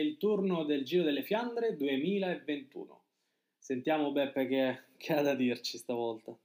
il 0.00 0.16
turno 0.16 0.64
del 0.64 0.84
Giro 0.84 1.02
delle 1.02 1.22
Fiandre 1.22 1.76
2021. 1.76 3.04
Sentiamo 3.58 4.12
Beppe 4.12 4.46
che, 4.46 4.82
che 4.96 5.12
ha 5.14 5.22
da 5.22 5.34
dirci 5.34 5.76
stavolta. 5.76 6.36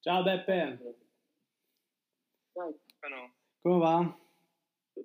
Ciao 0.00 0.22
Beppe. 0.22 0.78
No. 2.54 3.34
Come 3.60 3.78
va? 3.78 4.25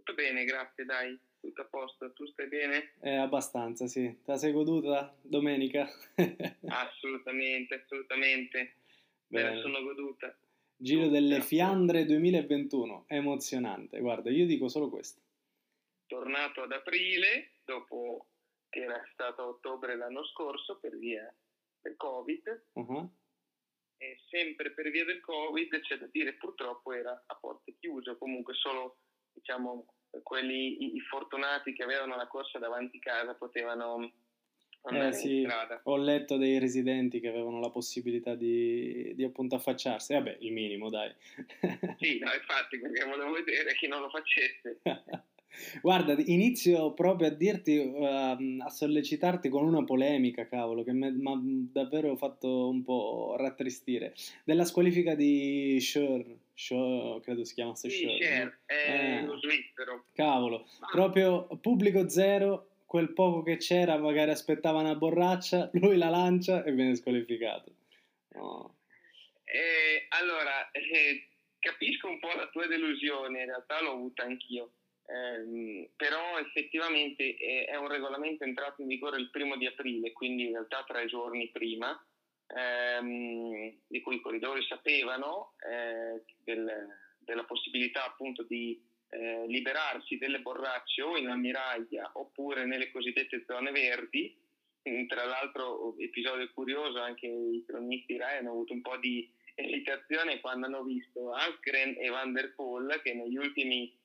Tutto 0.03 0.15
bene, 0.15 0.45
grazie, 0.45 0.83
dai, 0.83 1.15
tutto 1.39 1.61
a 1.61 1.65
posto. 1.65 2.11
Tu 2.13 2.25
stai 2.25 2.47
bene? 2.47 2.93
Eh, 3.01 3.17
abbastanza, 3.17 3.85
sì. 3.85 4.01
Te 4.23 4.31
la 4.31 4.37
sei 4.37 4.51
goduta 4.51 5.15
domenica? 5.21 5.87
assolutamente, 6.65 7.83
assolutamente. 7.83 8.77
Me 9.27 9.43
la 9.43 9.61
sono 9.61 9.83
goduta. 9.83 10.35
Giro 10.75 11.07
delle 11.07 11.41
Fiandre 11.41 12.05
2021, 12.05 13.05
emozionante. 13.09 13.99
Guarda, 13.99 14.31
io 14.31 14.47
dico 14.47 14.69
solo 14.69 14.89
questo. 14.89 15.21
Tornato 16.07 16.63
ad 16.63 16.71
aprile, 16.71 17.51
dopo 17.63 18.25
che 18.69 18.79
era 18.79 18.99
stato 19.13 19.43
ottobre 19.49 19.95
l'anno 19.95 20.25
scorso 20.25 20.79
per 20.79 20.97
via 20.97 21.31
del 21.79 21.95
Covid. 21.95 22.63
Uh-huh 22.73 23.19
e 24.01 24.19
sempre 24.29 24.71
per 24.71 24.89
via 24.89 25.05
del 25.05 25.21
Covid, 25.21 25.79
c'è 25.81 25.99
da 25.99 26.07
dire 26.07 26.33
purtroppo 26.33 26.91
era 26.91 27.23
a 27.23 27.35
porte 27.35 27.75
chiuse, 27.79 28.17
comunque 28.17 28.55
solo 28.55 28.97
diciamo, 29.33 29.85
quelli 30.23 30.95
i, 30.95 30.99
fortunati 30.99 31.73
che 31.73 31.83
avevano 31.83 32.15
la 32.15 32.27
corsa 32.27 32.59
davanti 32.59 32.99
casa 32.99 33.33
potevano 33.33 34.11
andare 34.83 35.09
eh, 35.09 35.13
sì, 35.13 35.39
in 35.41 35.49
strada. 35.49 35.81
Ho 35.83 35.97
letto 35.97 36.37
dei 36.37 36.59
residenti 36.59 37.19
che 37.19 37.29
avevano 37.29 37.59
la 37.59 37.69
possibilità 37.69 38.35
di, 38.35 39.13
di 39.15 39.23
appunto 39.23 39.55
affacciarsi, 39.55 40.13
vabbè 40.13 40.37
il 40.41 40.51
minimo 40.51 40.89
dai. 40.89 41.13
sì, 41.99 42.19
no, 42.19 42.33
infatti 42.33 42.79
perché 42.79 43.05
volevo 43.05 43.31
vedere 43.31 43.73
chi 43.75 43.87
non 43.87 44.01
lo 44.01 44.09
facesse. 44.09 44.79
Guarda, 45.81 46.15
inizio 46.17 46.93
proprio 46.93 47.27
a 47.27 47.31
dirti, 47.31 47.77
uh, 47.77 48.61
a 48.63 48.69
sollecitarti 48.69 49.49
con 49.49 49.65
una 49.65 49.83
polemica, 49.83 50.47
cavolo, 50.47 50.83
che 50.83 50.93
mi 50.93 51.07
ha 51.07 51.39
davvero 51.71 52.15
fatto 52.15 52.69
un 52.69 52.81
po' 52.83 53.35
rattristire. 53.37 54.13
Della 54.45 54.63
squalifica 54.63 55.13
di 55.13 55.77
Scher, 56.53 57.19
credo 57.21 57.43
si 57.43 57.53
chiamasse 57.53 57.89
sì, 57.89 58.07
Scher, 58.07 58.59
è 58.65 58.73
eh, 58.73 59.25
lo 59.25 59.37
svizzero. 59.39 60.05
Cavolo, 60.13 60.67
ah. 60.79 60.87
proprio 60.91 61.47
pubblico 61.61 62.07
zero, 62.09 62.69
quel 62.85 63.13
poco 63.13 63.43
che 63.43 63.57
c'era 63.57 63.97
magari 63.97 64.31
aspettava 64.31 64.79
una 64.79 64.95
borraccia, 64.95 65.69
lui 65.81 65.97
la 65.97 66.09
lancia 66.09 66.63
e 66.63 66.71
viene 66.71 66.95
squalificato. 66.95 67.71
No. 68.33 68.77
Eh, 69.43 70.05
allora, 70.09 70.71
eh, 70.71 71.27
capisco 71.59 72.07
un 72.07 72.19
po' 72.19 72.33
la 72.35 72.47
tua 72.47 72.67
delusione, 72.67 73.39
in 73.39 73.45
realtà 73.45 73.81
l'ho 73.81 73.91
avuta 73.91 74.23
anch'io 74.23 74.71
eh, 75.11 75.89
però 75.95 76.39
effettivamente 76.39 77.35
è, 77.35 77.65
è, 77.67 77.75
un 77.75 77.89
regolamento 77.89 78.45
entrato 78.45 78.81
in 78.81 78.87
vigore 78.87 79.19
il 79.19 79.29
primo 79.29 79.57
di 79.57 79.67
aprile, 79.67 80.13
quindi 80.13 80.45
in 80.45 80.51
realtà 80.51 80.83
tre 80.87 81.05
giorni 81.05 81.49
prima, 81.49 82.01
ehm, 82.55 83.73
di 83.87 84.01
cui 84.01 84.15
i 84.15 84.21
corridori 84.21 84.63
sapevano 84.63 85.53
eh, 85.69 86.23
del, 86.43 86.87
della 87.19 87.43
possibilità 87.43 88.05
appunto 88.05 88.43
di 88.43 88.81
eh, 89.09 89.45
liberarsi 89.47 90.17
delle 90.17 90.39
borracce 90.39 91.01
o 91.01 91.17
in 91.17 91.29
ammiraglia 91.29 92.11
oppure 92.13 92.65
nelle 92.65 92.91
cosiddette 92.91 93.43
zone 93.45 93.71
verdi. 93.71 94.39
Tra 95.07 95.25
l'altro, 95.25 95.95
episodio 95.99 96.49
curioso, 96.53 96.99
anche 96.99 97.27
i 97.27 97.63
cronisti 97.67 98.17
Rai 98.17 98.37
hanno 98.37 98.49
avuto 98.49 98.73
un 98.73 98.81
po' 98.81 98.97
di 98.97 99.31
esitazione 99.53 100.39
quando 100.39 100.65
hanno 100.65 100.83
visto 100.83 101.33
Askren 101.33 101.97
e 101.99 102.09
Van 102.09 102.33
der 102.33 102.55
Poel 102.55 102.99
che 103.03 103.13
negli 103.13 103.37
ultimi 103.37 103.95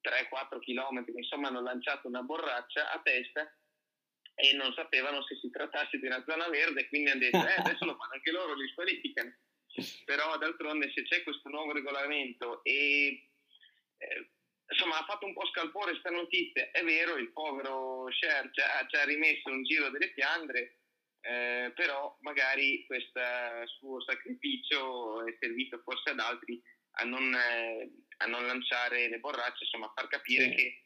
3-4 0.00 0.60
km, 0.60 1.04
insomma 1.16 1.48
hanno 1.48 1.60
lanciato 1.60 2.06
una 2.06 2.22
borraccia 2.22 2.92
a 2.92 3.00
testa 3.00 3.50
e 4.40 4.52
non 4.54 4.72
sapevano 4.72 5.22
se 5.24 5.36
si 5.36 5.50
trattasse 5.50 5.98
di 5.98 6.06
una 6.06 6.22
zona 6.26 6.48
verde, 6.48 6.86
quindi 6.88 7.10
hanno 7.10 7.20
detto 7.20 7.44
eh, 7.44 7.54
adesso 7.58 7.84
lo 7.84 7.96
fanno 7.96 8.12
anche 8.14 8.30
loro, 8.30 8.54
li 8.54 8.68
squalificano. 8.68 9.34
Però 10.04 10.38
d'altronde 10.38 10.90
se 10.94 11.02
c'è 11.02 11.22
questo 11.22 11.48
nuovo 11.48 11.72
regolamento 11.72 12.64
e 12.64 13.28
eh, 13.98 14.30
insomma 14.70 14.98
ha 14.98 15.04
fatto 15.04 15.26
un 15.26 15.34
po' 15.34 15.46
scalpore 15.46 15.90
questa 15.90 16.10
notizia, 16.10 16.70
è 16.70 16.82
vero, 16.82 17.16
il 17.16 17.32
povero 17.32 18.08
Scher 18.10 18.50
ci 18.52 18.60
ha, 18.60 18.86
ci 18.88 18.96
ha 18.96 19.04
rimesso 19.04 19.50
un 19.50 19.62
giro 19.64 19.90
delle 19.90 20.12
Fiandre, 20.12 20.78
eh, 21.20 21.72
però 21.74 22.16
magari 22.20 22.84
questo 22.86 23.20
suo 23.78 24.00
sacrificio 24.02 25.26
è 25.26 25.36
servito 25.40 25.80
forse 25.84 26.10
ad 26.10 26.20
altri 26.20 26.60
a 27.00 27.04
non, 27.04 27.34
eh, 27.34 27.90
a 28.18 28.26
non 28.26 28.46
lanciare 28.46 29.08
le 29.08 29.18
borracce, 29.18 29.64
insomma 29.64 29.86
a 29.86 29.92
far 29.94 30.08
capire 30.08 30.50
sì. 30.50 30.54
che 30.54 30.82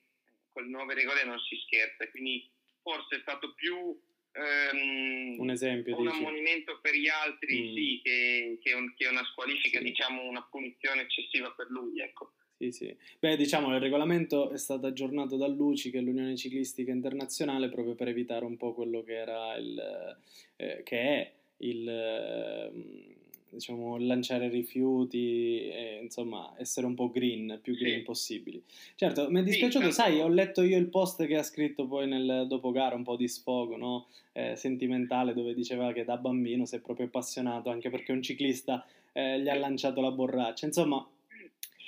con 0.53 0.65
le 0.65 0.71
nuove 0.71 0.95
regole 0.95 1.25
non 1.25 1.39
si 1.41 1.57
scherza. 1.65 2.09
Quindi 2.11 2.52
forse 2.83 3.17
è 3.17 3.21
stato 3.21 3.55
più 3.55 3.77
um, 3.77 5.37
un 5.39 5.51
esempio, 5.51 5.99
un 5.99 6.09
ammonimento 6.09 6.79
per 6.81 6.95
gli 6.95 7.09
altri, 7.09 7.71
mm. 7.71 7.75
sì, 7.75 8.01
che, 8.03 8.59
che, 8.63 8.73
un, 8.75 8.95
che, 8.95 9.07
una 9.09 9.25
squalifica, 9.25 9.79
sì. 9.79 9.85
diciamo 9.85 10.23
una 10.23 10.47
punizione 10.51 11.03
eccessiva 11.03 11.51
per 11.53 11.69
lui, 11.71 12.01
ecco. 12.01 12.33
Sì, 12.59 12.71
sì. 12.71 12.97
Beh, 13.19 13.37
diciamo, 13.37 13.75
il 13.75 13.81
regolamento 13.81 14.51
è 14.51 14.57
stato 14.57 14.87
aggiornato 14.87 15.37
dall'UCI, 15.37 15.91
che 15.91 15.99
è 15.99 16.01
l'Unione 16.01 16.37
Ciclistica 16.37 16.93
Internazionale, 16.93 17.69
proprio 17.69 17.97
per 17.97 18.07
evitare 18.09 18.45
un 18.45 18.57
po' 18.57 18.73
quello 18.73 19.03
che 19.03 19.15
era 19.15 19.57
il... 19.57 20.17
Eh, 20.57 20.83
che 20.85 20.99
è 21.01 21.33
il... 21.59 23.11
Diciamo, 23.53 23.99
lanciare 23.99 24.49
rifiuti 24.49 25.69
e 25.69 25.99
insomma 26.01 26.55
essere 26.59 26.87
un 26.87 26.95
po' 26.95 27.11
green, 27.11 27.61
più 27.63 27.77
green 27.77 27.99
sì. 27.99 28.03
possibili. 28.03 28.63
Certo, 28.95 29.31
mi 29.31 29.41
è 29.41 29.43
dispiaciuto, 29.43 29.87
sì, 29.87 29.93
sai, 29.93 30.21
ho 30.21 30.29
letto 30.29 30.63
io 30.63 30.79
il 30.79 30.89
post 30.89 31.27
che 31.27 31.37
ha 31.37 31.43
scritto 31.43 31.87
poi 31.87 32.09
nel 32.09 32.47
dopogara, 32.49 32.95
un 32.95 33.03
po' 33.03 33.17
di 33.17 33.29
sfogo, 33.29 33.77
no? 33.77 34.07
eh, 34.33 34.57
sentimentale, 34.57 35.35
dove 35.35 35.55
diceva 35.55 35.93
che 35.93 36.05
da 36.05 36.17
bambino 36.17 36.65
si 36.65 36.77
è 36.77 36.81
proprio 36.81 37.07
appassionato, 37.07 37.71
anche 37.71 37.91
perché 37.91 38.13
un 38.13 38.23
ciclista 38.23 38.87
eh, 39.13 39.41
gli 39.41 39.49
ha 39.49 39.55
lanciato 39.55 40.01
la 40.01 40.11
borraccia. 40.11 40.67
Insomma, 40.67 41.07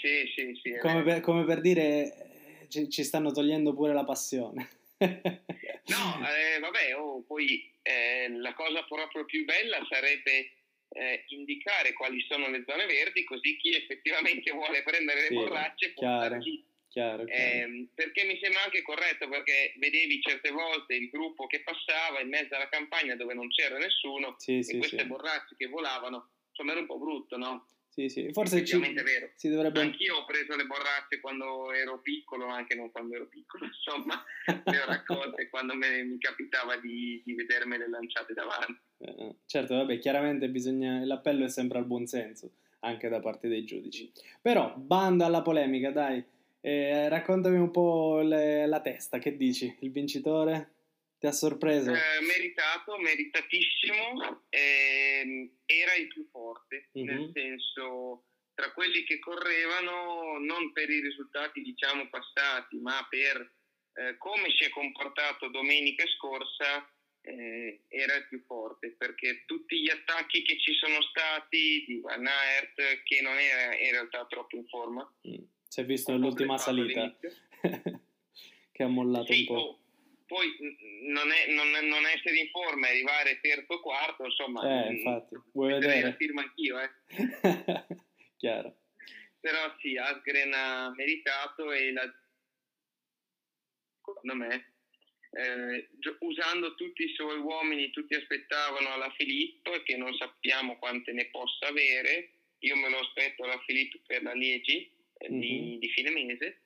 sì, 0.00 0.30
sì, 0.34 0.60
sì, 0.62 0.78
come, 0.78 1.02
per, 1.02 1.20
come, 1.20 1.44
per, 1.44 1.60
dire, 1.60 2.62
eh, 2.62 2.68
ci, 2.68 2.88
ci, 2.90 3.02
stanno 3.02 3.32
togliendo 3.32 3.72
pure 3.72 3.94
la 3.94 4.04
passione. 4.04 4.68
no, 4.98 5.06
eh, 5.06 6.60
vabbè, 6.60 6.96
oh, 6.98 7.22
poi 7.26 7.70
eh, 7.82 8.28
la 8.30 8.52
cosa 8.54 8.84
proprio 8.84 9.24
più 9.24 9.44
bella 9.44 9.78
sarebbe 9.88 10.50
eh, 10.94 11.24
indicare 11.28 11.92
quali 11.92 12.24
sono 12.28 12.48
le 12.48 12.64
zone 12.66 12.86
verdi, 12.86 13.24
così 13.24 13.56
chi 13.56 13.74
effettivamente 13.74 14.50
vuole 14.52 14.82
prendere 14.82 15.22
le 15.22 15.26
sì, 15.26 15.34
borracce 15.34 15.92
può 15.92 16.02
chiaro, 16.02 16.38
lì. 16.38 16.64
Chiaro, 16.88 17.24
chiaro. 17.24 17.42
Eh, 17.42 17.88
perché 17.92 18.24
mi 18.24 18.38
sembra 18.40 18.62
anche 18.62 18.82
corretto, 18.82 19.28
perché 19.28 19.74
vedevi 19.78 20.22
certe 20.22 20.50
volte 20.50 20.94
il 20.94 21.10
gruppo 21.10 21.46
che 21.46 21.62
passava 21.62 22.20
in 22.20 22.28
mezzo 22.28 22.54
alla 22.54 22.68
campagna 22.68 23.16
dove 23.16 23.34
non 23.34 23.48
c'era 23.48 23.78
nessuno 23.78 24.36
sì, 24.38 24.58
e 24.58 24.62
sì, 24.62 24.78
queste 24.78 25.04
borracce 25.04 25.56
che 25.58 25.66
volavano, 25.66 26.30
insomma 26.48 26.70
era 26.70 26.80
un 26.80 26.86
po' 26.86 26.98
brutto, 26.98 27.36
no? 27.36 27.66
Sì, 27.94 28.08
sì, 28.08 28.28
forse 28.32 28.64
ci, 28.64 28.76
vero. 28.76 29.30
si 29.36 29.48
dovrebbe... 29.48 29.80
Anch'io 29.80 30.16
ho 30.16 30.24
preso 30.24 30.56
le 30.56 30.66
borracce 30.66 31.20
quando 31.20 31.72
ero 31.72 32.00
piccolo, 32.00 32.46
anche 32.46 32.74
non 32.74 32.90
quando 32.90 33.14
ero 33.14 33.28
piccolo, 33.28 33.66
insomma, 33.70 34.20
le 34.64 34.80
ho 34.80 34.84
raccolte 34.84 35.46
quando 35.50 35.74
me, 35.74 36.02
mi 36.02 36.18
capitava 36.18 36.76
di, 36.76 37.22
di 37.24 37.34
vedermele 37.34 37.88
lanciate 37.88 38.34
davanti. 38.34 38.80
Eh, 39.04 39.34
certo, 39.46 39.74
vabbè, 39.74 39.98
chiaramente 39.98 40.48
bisogna, 40.48 41.04
l'appello 41.04 41.44
è 41.44 41.48
sempre 41.48 41.78
al 41.78 41.84
buon 41.84 42.06
senso, 42.06 42.52
anche 42.80 43.08
da 43.08 43.20
parte 43.20 43.48
dei 43.48 43.64
giudici. 43.64 44.10
Però, 44.40 44.74
bando 44.76 45.24
alla 45.24 45.42
polemica, 45.42 45.90
dai, 45.90 46.24
eh, 46.60 47.08
raccontami 47.08 47.58
un 47.58 47.70
po' 47.70 48.20
le, 48.20 48.66
la 48.66 48.80
testa, 48.80 49.18
che 49.18 49.36
dici? 49.36 49.76
Il 49.80 49.90
vincitore? 49.90 50.70
Ti 51.18 51.26
ha 51.26 51.32
sorpreso? 51.32 51.92
Eh, 51.92 52.20
meritato, 52.26 52.96
meritatissimo. 52.98 54.44
Eh, 54.48 55.50
era 55.66 55.94
il 55.94 56.08
più 56.08 56.26
forte, 56.30 56.88
mm-hmm. 56.98 57.06
nel 57.06 57.30
senso 57.32 58.24
tra 58.54 58.72
quelli 58.72 59.02
che 59.04 59.18
correvano 59.18 60.38
non 60.38 60.72
per 60.72 60.88
i 60.88 61.00
risultati 61.00 61.60
diciamo 61.60 62.08
passati, 62.08 62.78
ma 62.78 63.04
per 63.10 63.52
eh, 63.94 64.16
come 64.18 64.48
si 64.56 64.64
è 64.64 64.70
comportato 64.70 65.48
domenica 65.48 66.04
scorsa 66.06 66.88
eh, 67.24 67.80
era 67.88 68.16
il 68.16 68.26
più 68.28 68.42
forte 68.46 68.94
perché 68.96 69.44
tutti 69.46 69.80
gli 69.80 69.88
attacchi 69.88 70.42
che 70.42 70.58
ci 70.58 70.74
sono 70.74 71.00
stati 71.02 71.84
di 71.86 72.00
Van 72.00 72.26
Aert 72.26 73.02
che 73.02 73.20
non 73.22 73.36
era 73.38 73.74
in 73.76 73.90
realtà 73.92 74.26
troppo 74.26 74.56
in 74.56 74.66
forma 74.66 75.10
mm. 75.26 75.42
si 75.66 75.80
è 75.80 75.84
visto 75.84 76.12
nell'ultima 76.12 76.58
salita 76.58 77.16
che 78.72 78.82
ha 78.82 78.88
mollato 78.88 79.32
sì, 79.32 79.40
un 79.40 79.46
po' 79.46 79.54
oh, 79.54 79.78
poi 80.26 80.52
non, 81.02 81.30
è, 81.30 81.50
non, 81.52 81.70
non, 81.86 82.06
essere 82.06 82.38
in 82.38 82.48
forma 82.50 82.88
e 82.88 82.90
arrivare 82.90 83.38
terzo 83.40 83.80
quarto, 83.80 84.24
insomma, 84.24 84.86
eh, 84.86 84.92
infatti, 84.94 85.36
vuoi 85.52 85.74
vedere? 85.74 86.00
la 86.00 86.14
firma 86.14 86.40
anch'io, 86.40 86.80
eh. 86.80 86.90
Chiaro. 88.38 88.76
Però 89.38 89.74
sì, 89.78 89.96
Asgren 89.96 90.52
ha 90.54 90.92
meritato 90.96 91.70
e 91.70 91.92
la, 91.92 92.10
secondo 93.98 94.34
me, 94.34 94.73
eh, 95.34 95.88
usando 96.20 96.74
tutti 96.74 97.04
i 97.04 97.14
suoi 97.14 97.38
uomini, 97.38 97.90
tutti 97.90 98.14
aspettavano 98.14 98.90
alla 98.90 99.10
Filippo 99.16 99.72
e 99.72 99.82
che 99.82 99.96
non 99.96 100.14
sappiamo 100.14 100.78
quante 100.78 101.12
ne 101.12 101.26
possa 101.26 101.68
avere. 101.68 102.30
Io 102.60 102.76
me 102.76 102.88
lo 102.88 102.98
aspetto 102.98 103.44
alla 103.44 103.60
Filippo 103.66 103.98
per 104.06 104.22
la 104.22 104.32
Liegi 104.32 104.90
eh, 105.18 105.28
di, 105.28 105.78
di, 105.78 105.88
fine 105.90 106.10
mese, 106.10 106.60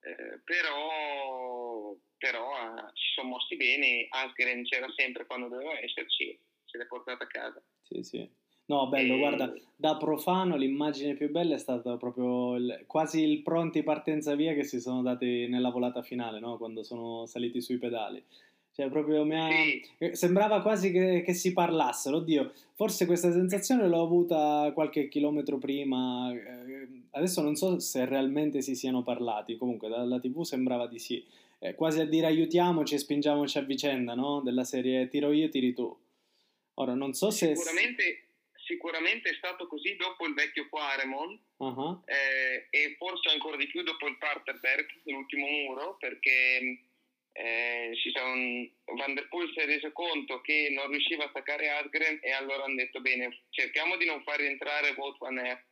eh, 0.00 0.40
però, 0.44 1.94
però 2.16 2.54
ah, 2.54 2.90
si 2.94 3.12
sono 3.14 3.28
mossi 3.28 3.56
bene. 3.56 4.06
Asgren 4.08 4.64
c'era 4.64 4.90
sempre 4.96 5.26
quando 5.26 5.48
doveva 5.48 5.78
esserci, 5.80 6.38
se 6.64 6.78
l'è 6.78 6.86
portata 6.86 7.24
a 7.24 7.28
casa. 7.28 7.62
Sì, 7.82 8.02
sì. 8.02 8.40
No, 8.72 8.88
bello, 8.88 9.16
e... 9.16 9.18
guarda, 9.18 9.52
da 9.76 9.98
profano 9.98 10.56
l'immagine 10.56 11.12
più 11.12 11.30
bella 11.30 11.56
è 11.56 11.58
stata 11.58 11.98
proprio 11.98 12.56
il, 12.56 12.84
quasi 12.86 13.22
il 13.22 13.42
pronti 13.42 13.82
partenza 13.82 14.34
via 14.34 14.54
che 14.54 14.64
si 14.64 14.80
sono 14.80 15.02
dati 15.02 15.46
nella 15.46 15.68
volata 15.68 16.00
finale, 16.00 16.40
no? 16.40 16.56
Quando 16.56 16.82
sono 16.82 17.26
saliti 17.26 17.60
sui 17.60 17.76
pedali. 17.76 18.22
Cioè, 18.74 18.88
proprio 18.88 19.26
mi 19.26 19.38
ha... 19.38 19.50
Sì. 19.50 19.82
Eh, 19.98 20.16
sembrava 20.16 20.62
quasi 20.62 20.90
che, 20.90 21.20
che, 21.22 21.34
si 21.34 21.52
parlassero. 21.52 22.16
Oddio, 22.16 22.52
forse 22.72 23.04
questa 23.04 23.30
sensazione 23.30 23.86
l'ho 23.86 24.02
avuta 24.02 24.70
qualche 24.72 25.08
chilometro 25.08 25.58
prima. 25.58 26.32
Eh, 26.32 26.88
adesso 27.10 27.42
non 27.42 27.54
so 27.54 27.78
se 27.78 28.06
realmente 28.06 28.62
si 28.62 28.74
siano 28.74 29.02
parlati. 29.02 29.58
Comunque, 29.58 29.90
dalla 29.90 30.18
TV 30.18 30.40
sembrava 30.40 30.86
di 30.86 30.98
sì. 30.98 31.22
Eh, 31.58 31.74
quasi 31.74 32.00
a 32.00 32.06
dire 32.06 32.26
aiutiamoci 32.26 32.94
e 32.94 32.98
spingiamoci 32.98 33.58
a 33.58 33.62
vicenda, 33.62 34.14
no? 34.14 34.40
Della 34.40 34.64
serie 34.64 35.06
tiro 35.08 35.30
io, 35.30 35.50
tiri 35.50 35.74
tu. 35.74 35.94
Ora, 36.76 36.94
non 36.94 37.12
so 37.12 37.30
se... 37.30 37.54
Sicuramente 37.54 38.31
sicuramente 38.64 39.30
è 39.30 39.34
stato 39.34 39.66
così 39.66 39.96
dopo 39.96 40.26
il 40.26 40.34
vecchio 40.34 40.68
Quaremon 40.68 41.40
uh-huh. 41.56 42.02
eh, 42.06 42.66
e 42.70 42.94
forse 42.98 43.30
ancora 43.30 43.56
di 43.56 43.66
più 43.66 43.82
dopo 43.82 44.06
il 44.06 44.18
Parterberg, 44.18 44.88
l'ultimo 45.04 45.46
muro, 45.46 45.96
perché 45.98 46.80
eh, 47.32 47.92
son, 48.12 48.70
Van 48.96 49.14
der 49.14 49.28
Poel 49.28 49.50
si 49.52 49.60
è 49.60 49.66
reso 49.66 49.90
conto 49.92 50.40
che 50.40 50.68
non 50.70 50.88
riusciva 50.90 51.24
a 51.24 51.26
attaccare 51.26 51.70
Asgren 51.70 52.18
e 52.22 52.30
allora 52.32 52.64
hanno 52.64 52.76
detto 52.76 53.00
bene, 53.00 53.44
cerchiamo 53.50 53.96
di 53.96 54.04
non 54.04 54.22
far 54.22 54.38
rientrare 54.38 54.94
Wout 54.96 55.18
van 55.18 55.38
Aert 55.38 55.64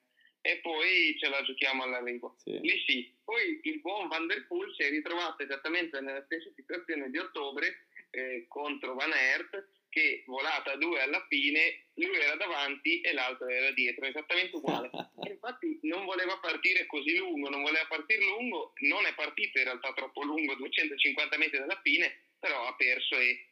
e 0.42 0.56
poi 0.58 1.16
ce 1.18 1.28
la 1.28 1.42
giochiamo 1.42 1.82
all'arrivo. 1.82 2.36
Sì. 2.38 2.58
Lì 2.60 2.82
sì. 2.86 3.14
Poi 3.22 3.60
il 3.62 3.80
buon 3.80 4.08
Van 4.08 4.26
der 4.26 4.46
Poel 4.46 4.74
si 4.74 4.82
è 4.82 4.88
ritrovato 4.88 5.42
esattamente 5.42 6.00
nella 6.00 6.24
stessa 6.24 6.50
situazione 6.54 7.10
di 7.10 7.18
ottobre 7.18 7.86
eh, 8.10 8.46
contro 8.48 8.94
Van 8.94 9.12
Aert 9.12 9.68
che 9.90 10.22
volata 10.26 10.76
due 10.76 11.02
alla 11.02 11.24
fine, 11.28 11.88
lui 11.94 12.16
era 12.16 12.36
davanti 12.36 13.00
e 13.00 13.12
l'altro 13.12 13.48
era 13.48 13.70
dietro, 13.72 14.06
esattamente 14.06 14.56
uguale. 14.56 14.90
infatti 15.28 15.78
non 15.82 16.04
voleva 16.04 16.38
partire 16.38 16.86
così 16.86 17.16
lungo, 17.16 17.48
non 17.48 17.62
voleva 17.62 17.86
partire 17.86 18.24
lungo, 18.24 18.72
non 18.80 19.04
è 19.06 19.14
partito 19.14 19.58
in 19.58 19.64
realtà 19.64 19.92
troppo 19.92 20.22
lungo, 20.22 20.54
250 20.54 21.36
metri 21.38 21.58
dalla 21.58 21.80
fine, 21.82 22.28
però 22.38 22.66
ha 22.66 22.74
perso 22.76 23.16
e 23.16 23.50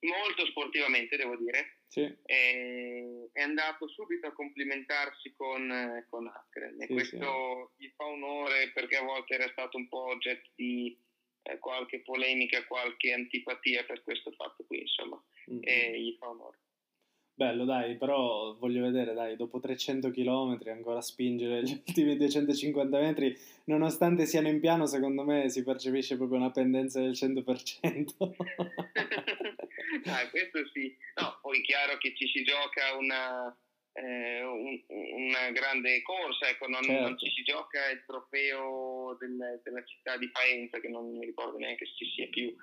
molto 0.00 0.46
sportivamente 0.46 1.16
devo 1.16 1.36
dire. 1.36 1.78
Sì. 1.86 2.12
E, 2.24 3.28
è 3.32 3.40
andato 3.40 3.88
subito 3.88 4.26
a 4.26 4.32
complimentarsi 4.32 5.32
con, 5.36 6.04
con 6.08 6.26
Askren 6.26 6.80
e 6.80 6.86
sì, 6.86 6.92
questo 6.92 7.72
sì. 7.76 7.84
gli 7.84 7.92
fa 7.94 8.04
onore 8.04 8.70
perché 8.72 8.96
a 8.96 9.02
volte 9.02 9.34
era 9.34 9.48
stato 9.50 9.76
un 9.76 9.88
po' 9.88 10.06
oggetto 10.06 10.50
di 10.54 10.96
eh, 11.42 11.58
qualche 11.58 12.00
polemica, 12.00 12.64
qualche 12.64 13.12
antipatia 13.12 13.84
per 13.84 14.02
questo 14.02 14.32
fatto 14.32 14.64
qui, 14.66 14.80
insomma, 14.80 15.22
mm-hmm. 15.50 15.62
E 15.74 16.00
gli 16.00 16.16
fa 16.18 16.28
onore. 16.28 16.58
Bello, 17.36 17.64
dai, 17.64 17.96
però 17.96 18.54
voglio 18.54 18.84
vedere, 18.84 19.12
dai, 19.12 19.34
dopo 19.34 19.58
300 19.58 20.12
km 20.12 20.56
ancora 20.66 21.00
spingere 21.00 21.62
gli 21.62 21.72
ultimi 21.84 22.16
250 22.16 22.98
metri, 23.00 23.36
nonostante 23.64 24.24
siano 24.24 24.46
in 24.46 24.60
piano, 24.60 24.86
secondo 24.86 25.24
me 25.24 25.48
si 25.48 25.64
percepisce 25.64 26.16
proprio 26.16 26.38
una 26.38 26.52
pendenza 26.52 27.00
del 27.00 27.10
100%. 27.10 28.14
ah, 30.06 30.30
questo 30.30 30.68
sì. 30.72 30.96
No, 31.20 31.38
poi 31.42 31.58
è 31.58 31.62
chiaro 31.62 31.98
che 31.98 32.14
ci 32.14 32.28
si 32.28 32.44
gioca 32.44 32.96
una, 32.96 33.52
eh, 33.94 34.44
un, 34.44 34.80
una 34.86 35.50
grande 35.50 36.02
corsa, 36.02 36.48
ecco, 36.48 36.68
non, 36.68 36.84
certo. 36.84 37.02
non, 37.02 37.18
ci 37.18 37.30
si 37.30 37.42
gioca 37.42 37.90
il 37.90 38.04
trofeo 38.06 39.16
del, 39.18 39.60
della 39.64 39.82
città 39.84 40.16
di 40.16 40.28
Faenza, 40.28 40.78
che 40.78 40.88
non 40.88 41.16
mi 41.16 41.26
ricordo 41.26 41.58
neanche 41.58 41.84
se 41.86 41.94
ci 41.96 42.12
sia 42.14 42.28
più, 42.28 42.54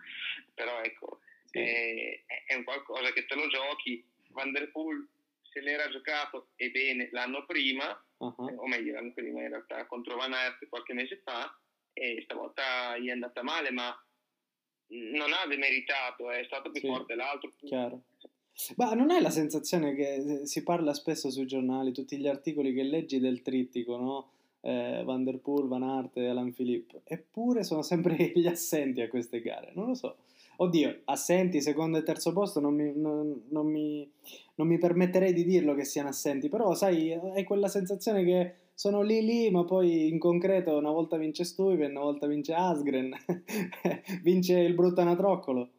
però 0.54 0.80
ecco, 0.82 1.20
sì. 1.52 1.60
è, 1.60 2.56
un 2.56 2.64
qualcosa 2.64 3.12
che 3.14 3.26
te 3.26 3.36
lo 3.36 3.48
giochi. 3.48 4.04
Van 4.30 4.52
der 4.52 4.72
Poel 4.72 5.08
se 5.52 5.60
l'era 5.60 5.90
giocato 5.90 6.50
e 6.56 6.72
bene 6.72 7.10
l'anno 7.12 7.46
prima, 7.46 7.86
uh-huh. 8.18 8.56
o 8.56 8.68
meglio 8.68 8.94
l'anno 8.94 9.12
prima 9.12 9.42
in 9.42 9.50
realtà 9.50 9.86
contro 9.86 10.16
Van 10.16 10.32
Aert 10.32 10.68
qualche 10.70 10.94
mese 10.94 11.22
fa, 11.24 11.54
e 11.94 12.22
stavolta 12.24 12.98
gli 12.98 13.08
è 13.08 13.12
andata 13.12 13.44
male, 13.44 13.72
ma 13.72 13.94
non 14.88 15.32
ha 15.34 15.48
demeritato, 15.48 16.30
è 16.32 16.44
stato 16.46 16.72
più 16.72 16.82
sì. 16.82 16.88
forte 16.88 17.16
l'altro. 17.16 17.52
Chiaro. 17.66 18.04
Ma 18.76 18.94
non 18.94 19.10
hai 19.10 19.22
la 19.22 19.30
sensazione 19.30 19.96
che 19.96 20.14
eh, 20.14 20.46
si 20.46 20.64
parla 20.64 20.94
spesso 20.94 21.30
sui 21.30 21.46
giornali, 21.46 21.92
tutti 21.92 22.18
gli 22.18 22.28
articoli 22.28 22.74
che 22.74 22.84
leggi 22.84 23.20
del 23.20 23.42
trittico, 23.42 23.98
no? 23.98 24.32
Eh, 24.62 25.02
Van 25.04 25.24
der 25.24 25.40
Poel, 25.40 25.68
Van 25.68 25.84
Aert 25.84 26.18
e 26.18 26.28
Alan 26.28 26.54
Philippe, 26.54 27.02
eppure 27.06 27.64
sono 27.64 27.82
sempre 27.82 28.16
gli 28.36 28.48
assenti 28.48 29.02
a 29.02 29.08
queste 29.08 29.42
gare, 29.42 29.72
non 29.74 29.88
lo 29.88 29.96
so. 29.96 30.18
Oddio, 30.62 31.02
assenti, 31.06 31.60
secondo 31.60 31.98
e 31.98 32.04
terzo 32.04 32.34
posto 32.34 32.60
non 32.60 32.76
mi, 32.76 32.94
non, 32.96 33.48
non, 33.50 33.66
mi, 33.66 34.08
non 34.58 34.68
mi, 34.68 34.78
permetterei 34.78 35.34
di 35.34 35.44
dirlo 35.44 35.74
che 35.74 35.84
siano 35.84 36.10
assenti, 36.10 36.50
però 36.50 36.76
sai, 36.76 37.12
hai 37.14 37.44
quella 37.44 37.68
sensazione 37.68 38.24
che 38.24 38.56
sono 38.76 39.02
lì 39.02 39.26
lì, 39.26 39.50
ma 39.50 39.66
poi 39.66 40.08
in 40.10 40.20
concreto 40.20 40.78
una 40.78 40.92
volta 40.92 41.18
vince 41.18 41.46
Stuyven, 41.46 41.90
una 41.90 42.02
volta 42.02 42.28
vince 42.28 42.54
Asgren, 42.54 43.12
vince 44.22 44.60
il 44.60 44.76
brutto 44.76 45.02
anatroccolo. 45.02 45.72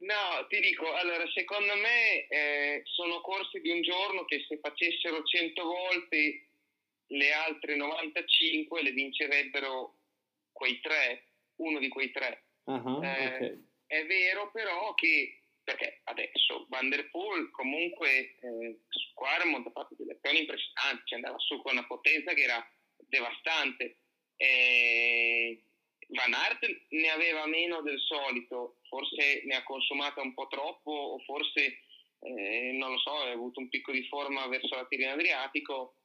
No, 0.00 0.46
ti 0.50 0.60
dico, 0.60 0.92
allora, 0.92 1.24
secondo 1.32 1.72
me 1.76 2.26
eh, 2.28 2.82
sono 2.84 3.22
corse 3.22 3.58
di 3.60 3.70
un 3.70 3.80
giorno 3.80 4.26
che 4.26 4.44
se 4.46 4.58
facessero 4.58 5.22
100 5.22 5.62
volte 5.64 6.48
le 7.06 7.32
altre 7.32 7.74
95 7.76 8.82
le 8.82 8.90
vincerebbero 8.90 9.94
quei 10.52 10.78
tre, 10.80 11.28
uno 11.56 11.78
di 11.78 11.88
quei 11.88 12.10
tre. 12.10 12.48
Uh-huh, 12.64 13.02
eh, 13.02 13.26
okay. 13.26 13.68
È 13.86 14.06
vero 14.06 14.50
però 14.52 14.94
che, 14.94 15.40
perché 15.62 16.00
adesso 16.04 16.66
Van 16.68 16.88
der 16.88 17.10
Poel 17.10 17.50
comunque 17.50 18.36
eh, 18.40 18.80
su 18.88 19.12
Quarmont 19.14 19.66
ha 19.66 19.70
fatto 19.70 19.94
delle 19.98 20.12
azioni 20.12 20.40
impressionanti, 20.40 21.02
cioè 21.06 21.18
andava 21.18 21.38
su 21.38 21.60
con 21.60 21.72
una 21.72 21.86
potenza 21.86 22.32
che 22.32 22.42
era 22.42 22.66
devastante. 22.96 23.98
Eh, 24.36 25.62
Van 26.08 26.34
Aert 26.34 26.66
ne 26.90 27.08
aveva 27.08 27.46
meno 27.46 27.80
del 27.82 27.98
solito, 28.00 28.78
forse 28.88 29.42
ne 29.44 29.56
ha 29.56 29.62
consumata 29.62 30.20
un 30.20 30.34
po' 30.34 30.46
troppo 30.46 30.90
o 30.90 31.18
forse, 31.20 31.80
eh, 32.20 32.72
non 32.72 32.92
lo 32.92 32.98
so, 32.98 33.12
ha 33.12 33.30
avuto 33.30 33.60
un 33.60 33.68
picco 33.68 33.92
di 33.92 34.06
forma 34.08 34.46
verso 34.46 34.74
la 34.74 34.86
Tirreno 34.86 35.12
Adriatico 35.12 35.96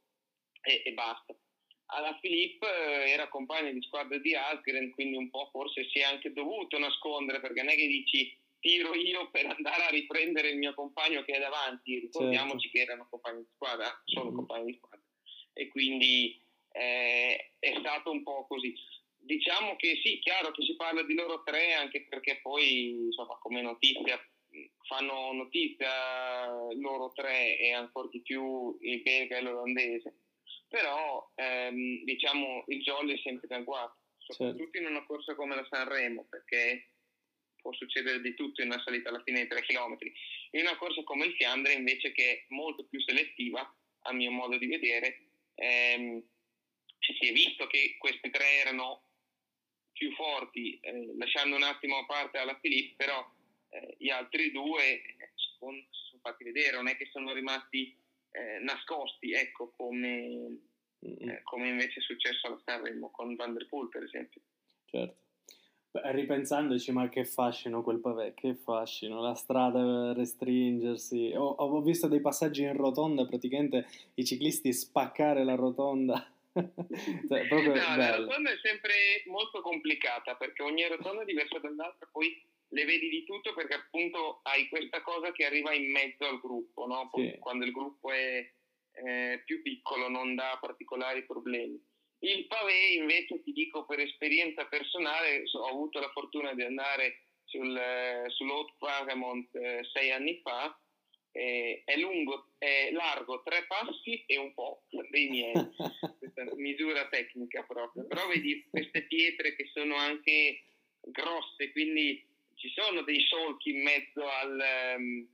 e, 0.62 0.82
e 0.86 0.94
basta. 0.94 1.36
Alla 1.90 2.18
Filippo 2.22 2.68
eh, 2.68 3.10
era 3.12 3.30
compagno 3.30 3.72
di 3.72 3.82
squadra 3.82 4.18
di 4.18 4.36
Asgren, 4.36 4.92
quindi 4.92 5.18
un 5.18 5.30
po' 5.30 5.50
forse 5.52 5.88
si 5.90 6.00
è 6.00 6.04
anche 6.04 6.34
dovuto 6.34 6.78
nascondere 6.78 7.40
perché 7.40 7.62
non 7.62 7.74
è 7.74 7.76
che 7.76 7.88
dici 7.88 8.36
tiro 8.60 8.94
io 8.96 9.30
per 9.30 9.46
andare 9.46 9.84
a 9.84 9.90
riprendere 9.90 10.50
il 10.50 10.58
mio 10.58 10.74
compagno 10.74 11.24
che 11.24 11.34
è 11.34 11.40
davanti, 11.40 12.00
ricordiamoci 12.00 12.70
certo. 12.70 12.78
che 12.78 12.84
erano 12.84 13.08
compagni 13.10 13.44
di 13.44 13.50
squadra, 13.54 14.02
sono 14.06 14.26
mm-hmm. 14.26 14.36
compagni 14.36 14.66
di 14.66 14.78
squadra 14.78 15.06
e 15.54 15.68
quindi 15.70 16.40
eh, 16.72 17.52
è 17.60 17.76
stato 17.80 18.12
un 18.12 18.24
po' 18.24 18.46
così 18.48 18.74
diciamo 19.28 19.76
che 19.76 20.00
sì, 20.04 20.20
chiaro 20.20 20.52
che 20.52 20.64
si 20.64 20.76
parla 20.76 21.04
di 21.04 21.14
loro 21.14 21.44
tre 21.44 21.74
anche 21.74 22.06
perché 22.08 22.40
poi 22.42 23.06
insomma 23.08 23.38
come 23.42 23.62
notizia 23.62 24.20
fanno 24.88 25.34
notizia 25.34 26.48
loro 26.76 27.12
tre 27.14 27.58
e 27.58 27.74
ancora 27.74 28.08
di 28.10 28.22
più 28.22 28.78
il 28.82 29.02
belga 29.02 29.38
e 29.38 29.42
l'olandese 29.42 30.16
però 30.68 31.32
ehm, 31.36 32.04
diciamo 32.04 32.66
il 32.68 32.82
jolly 32.82 33.16
è 33.16 33.22
sempre 33.22 33.48
guardo 33.64 33.96
soprattutto 34.18 34.64
certo. 34.64 34.78
in 34.78 34.86
una 34.88 35.06
corsa 35.06 35.36
come 35.36 35.56
la 35.56 35.66
Sanremo 35.70 36.26
perché 36.30 36.90
può 37.62 37.74
succedere 37.74 38.22
di 38.22 38.34
tutto 38.34 38.62
in 38.62 38.72
una 38.72 38.82
salita 38.84 39.10
alla 39.10 39.24
fine 39.24 39.42
di 39.42 39.48
3 39.48 39.62
km 39.62 39.98
in 40.52 40.62
una 40.62 40.78
corsa 40.78 41.04
come 41.04 41.26
il 41.26 41.36
Fiandre 41.36 41.74
invece 41.74 42.12
che 42.12 42.32
è 42.32 42.46
molto 42.50 42.86
più 42.86 43.00
selettiva 43.02 43.74
a 44.08 44.14
mio 44.14 44.32
modo 44.32 44.58
di 44.58 44.68
vedere. 44.68 45.20
Ehm, 45.56 46.24
si 47.00 47.28
è 47.28 47.32
visto 47.32 47.68
che 47.68 47.96
questi 47.98 48.30
tre 48.30 48.46
erano 48.62 49.04
più 49.92 50.14
forti, 50.14 50.80
eh, 50.82 51.14
lasciando 51.18 51.56
un 51.56 51.64
attimo 51.64 51.98
a 51.98 52.06
parte 52.06 52.38
alla 52.38 52.58
Filippo, 52.60 52.96
però 52.98 53.32
eh, 53.70 53.96
gli 53.98 54.10
altri 54.10 54.52
due 54.52 55.02
secondo, 55.36 55.82
si 55.92 56.10
sono 56.10 56.22
fatti 56.22 56.44
vedere, 56.44 56.76
non 56.76 56.88
è 56.88 56.96
che 56.96 57.08
sono 57.12 57.34
rimasti 57.34 57.96
eh, 58.38 58.60
nascosti, 58.60 59.32
ecco, 59.34 59.72
come, 59.76 60.60
eh, 61.00 61.42
come, 61.44 61.70
invece 61.70 62.00
è 62.00 62.04
successo 62.04 62.48
alla 62.48 62.62
Sanremo 62.64 63.10
con 63.12 63.36
Van 63.36 63.54
der 63.54 63.68
Poel, 63.68 63.90
per 63.90 64.04
esempio. 64.04 64.42
Certo. 64.86 65.26
Beh, 65.92 66.12
ripensandoci, 66.12 66.92
ma 66.92 67.10
che 67.10 67.26
fascino 67.26 67.82
quel 67.82 68.00
pavè, 68.00 68.34
che 68.34 68.56
fascino, 68.56 69.22
la 69.22 69.34
strada 69.34 70.14
restringersi. 70.14 71.34
Ho, 71.36 71.48
ho 71.48 71.82
visto 71.82 72.08
dei 72.08 72.22
passaggi 72.22 72.64
in 72.64 72.76
rotonda, 72.76 73.26
praticamente 73.26 73.88
i 74.16 74.26
ciclisti 74.26 74.72
spaccare 74.74 75.44
la 75.44 75.56
rotonda 75.56 76.32
cioè, 77.28 77.48
proprio 77.48 77.76
no, 77.76 77.96
la 77.96 78.16
rotonda 78.16 78.52
è 78.52 78.58
sempre 78.62 79.24
molto 79.28 79.62
complicata 79.62 80.36
perché 80.36 80.64
ogni 80.64 80.88
rotonda 80.88 81.22
è 81.22 81.26
diversa 81.26 81.60
dall'altra, 81.60 82.08
poi 82.12 82.42
le 82.70 82.86
vedi 82.86 83.10
di 83.10 83.24
tutto 83.24 83.54
perché 83.54 83.76
appunto 83.76 84.42
hai 84.44 84.68
questa 84.68 85.02
cosa 85.02 85.32
che 85.32 85.46
arriva 85.46 85.74
in 85.74 85.90
mezzo 85.90 86.26
al 86.26 86.40
gruppo, 86.40 86.86
no? 86.86 87.10
sì. 87.14 87.38
quando 87.40 87.66
il 87.66 87.72
gruppo 87.72 88.12
è 88.12 88.50
eh, 88.92 89.42
più 89.46 89.62
piccolo 89.62 90.10
non 90.10 90.36
dà 90.36 90.58
particolari 90.60 91.24
problemi. 91.24 91.82
Il 92.20 92.48
pavé 92.48 92.88
invece 92.94 93.44
ti 93.44 93.52
dico 93.52 93.86
per 93.86 94.00
esperienza 94.00 94.66
personale, 94.66 95.44
ho 95.54 95.68
avuto 95.68 96.00
la 96.00 96.10
fortuna 96.10 96.54
di 96.54 96.64
andare 96.64 97.22
sul, 97.46 97.80
sull'Haute 98.28 98.74
Paramount 98.80 99.56
eh, 99.56 99.84
sei 99.94 100.12
anni 100.12 100.40
fa, 100.42 100.78
eh, 101.32 101.84
è 101.86 101.96
lungo, 101.98 102.54
è 102.58 102.90
largo 102.92 103.44
tre 103.44 103.66
passi 103.68 104.24
e 104.26 104.38
un 104.38 104.54
po' 104.56 104.84
dei 105.12 105.30
miei, 105.30 105.54
questa 106.18 106.44
misura 106.56 107.08
tecnica 107.08 107.64
proprio, 107.64 108.08
però 108.08 108.28
vedi 108.28 108.66
queste 108.70 109.04
pietre 109.04 109.56
che 109.56 109.70
sono 109.72 109.96
anche 109.96 110.64
grosse, 111.02 111.72
quindi 111.72 112.26
ci 112.58 112.70
sono 112.70 113.02
dei 113.04 113.22
solchi 113.22 113.70
in 113.72 113.84
mezzo 113.84 114.28
al, 114.28 114.96
um, 114.98 115.28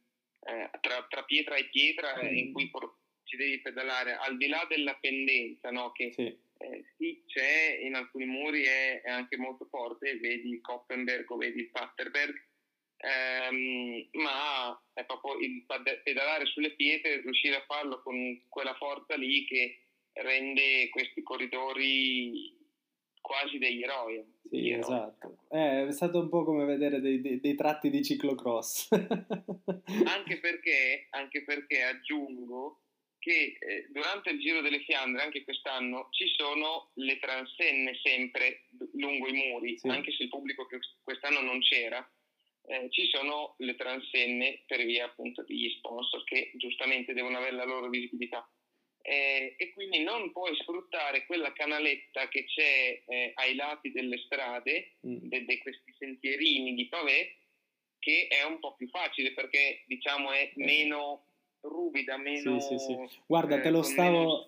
eh, 0.46 0.70
tra, 0.82 1.06
tra, 1.10 1.24
pietra 1.24 1.56
e 1.56 1.70
pietra 1.70 2.22
mm. 2.22 2.36
in 2.36 2.54
cui 2.54 2.70
ci 3.24 3.38
devi 3.38 3.60
pedalare, 3.62 4.16
al 4.16 4.38
di 4.38 4.48
là 4.48 4.66
della 4.70 4.96
pendenza, 4.96 5.72
no? 5.72 5.92
che 5.92 6.12
sì. 6.14 6.42
Eh, 6.58 6.86
sì 6.98 7.24
c'è 7.26 7.80
in 7.82 7.96
alcuni 7.96 8.26
muri, 8.26 8.64
è, 8.64 9.02
è, 9.02 9.10
anche 9.10 9.38
molto 9.38 9.66
forte, 9.66 10.18
vedi 10.20 10.50
il 10.50 10.62
Koppenberg 10.62 11.30
o 11.32 11.38
vedi 11.38 11.62
il 11.62 11.70
Paterberg, 11.72 12.36
ehm, 12.98 14.10
ma 14.12 14.82
è 14.94 15.04
proprio 15.06 15.40
il 15.40 15.66
pedalare 16.04 16.46
sulle 16.46 16.76
pietre, 16.76 17.22
riuscire 17.22 17.56
a 17.56 17.66
farlo 17.66 18.02
con 18.02 18.46
quella 18.50 18.76
forza 18.76 19.16
lì 19.16 19.46
che 19.46 19.80
rende 20.14 20.90
questi 20.90 21.24
corridori 21.24 22.62
quasi 23.24 23.58
degli 23.58 23.82
eroi. 23.82 24.24
Sì, 24.50 24.70
eroi. 24.70 24.80
esatto. 24.82 25.38
Eh, 25.50 25.88
è 25.88 25.92
stato 25.92 26.20
un 26.20 26.30
po' 26.30 26.44
come 26.44 26.66
vedere 26.66 27.00
dei, 27.00 27.22
dei, 27.22 27.40
dei 27.40 27.56
tratti 27.56 27.90
di 27.90 28.04
ciclocross. 28.04 28.90
anche, 28.92 30.40
perché, 30.40 31.08
anche 31.12 31.44
perché 31.44 31.82
aggiungo 31.84 32.82
che 33.18 33.58
eh, 33.58 33.88
durante 33.90 34.32
il 34.32 34.42
Giro 34.42 34.60
delle 34.60 34.82
Fiandre, 34.82 35.24
anche 35.24 35.46
quest'anno, 35.46 36.10
ci 36.12 36.28
sono 36.36 36.92
le 36.96 37.18
transenne 37.20 37.98
sempre 38.04 38.66
lungo 38.96 39.28
i 39.30 39.34
muri, 39.34 39.78
sì. 39.78 39.88
anche 39.88 40.12
se 40.12 40.24
il 40.24 40.30
pubblico 40.30 40.66
che 40.66 40.80
quest'anno 41.02 41.40
non 41.40 41.62
c'era, 41.62 42.06
eh, 42.66 42.88
ci 42.90 43.08
sono 43.08 43.56
le 43.60 43.76
transenne 43.76 44.64
per 44.68 44.84
via 44.84 45.06
appunto 45.06 45.44
degli 45.44 45.70
sponsor 45.78 46.26
che 46.26 46.52
giustamente 46.56 47.14
devono 47.14 47.38
avere 47.38 47.56
la 47.56 47.66
loro 47.66 47.88
visibilità 47.90 48.46
eh, 49.06 49.56
e 49.58 49.74
quindi 49.74 50.02
non 50.02 50.32
puoi 50.32 50.56
sfruttare 50.56 51.26
quella 51.26 51.52
canaletta 51.52 52.30
che 52.30 52.46
c'è 52.46 53.04
eh, 53.06 53.32
ai 53.36 53.56
lati 53.56 53.92
delle 53.92 54.18
strade, 54.20 54.96
mm. 55.06 55.18
di 55.28 55.46
de 55.46 55.58
questi 55.60 55.94
sentierini 56.00 56.74
di 56.74 56.88
pavé, 56.88 57.36
che 58.00 58.28
è 58.28 58.44
un 58.44 58.60
po' 58.60 58.76
più 58.76 58.88
facile 58.88 59.34
perché 59.34 59.84
diciamo 59.88 60.32
è 60.32 60.44
eh. 60.44 60.52
meno 60.56 61.28
ruvida, 61.64 62.18
meno... 62.18 62.60
Sì, 62.60 62.78
sì, 62.78 62.86
sì. 62.86 62.98
Guarda, 63.26 63.60
te, 63.60 63.70
lo 63.70 63.80
eh, 63.80 63.84
stavo, 63.84 64.46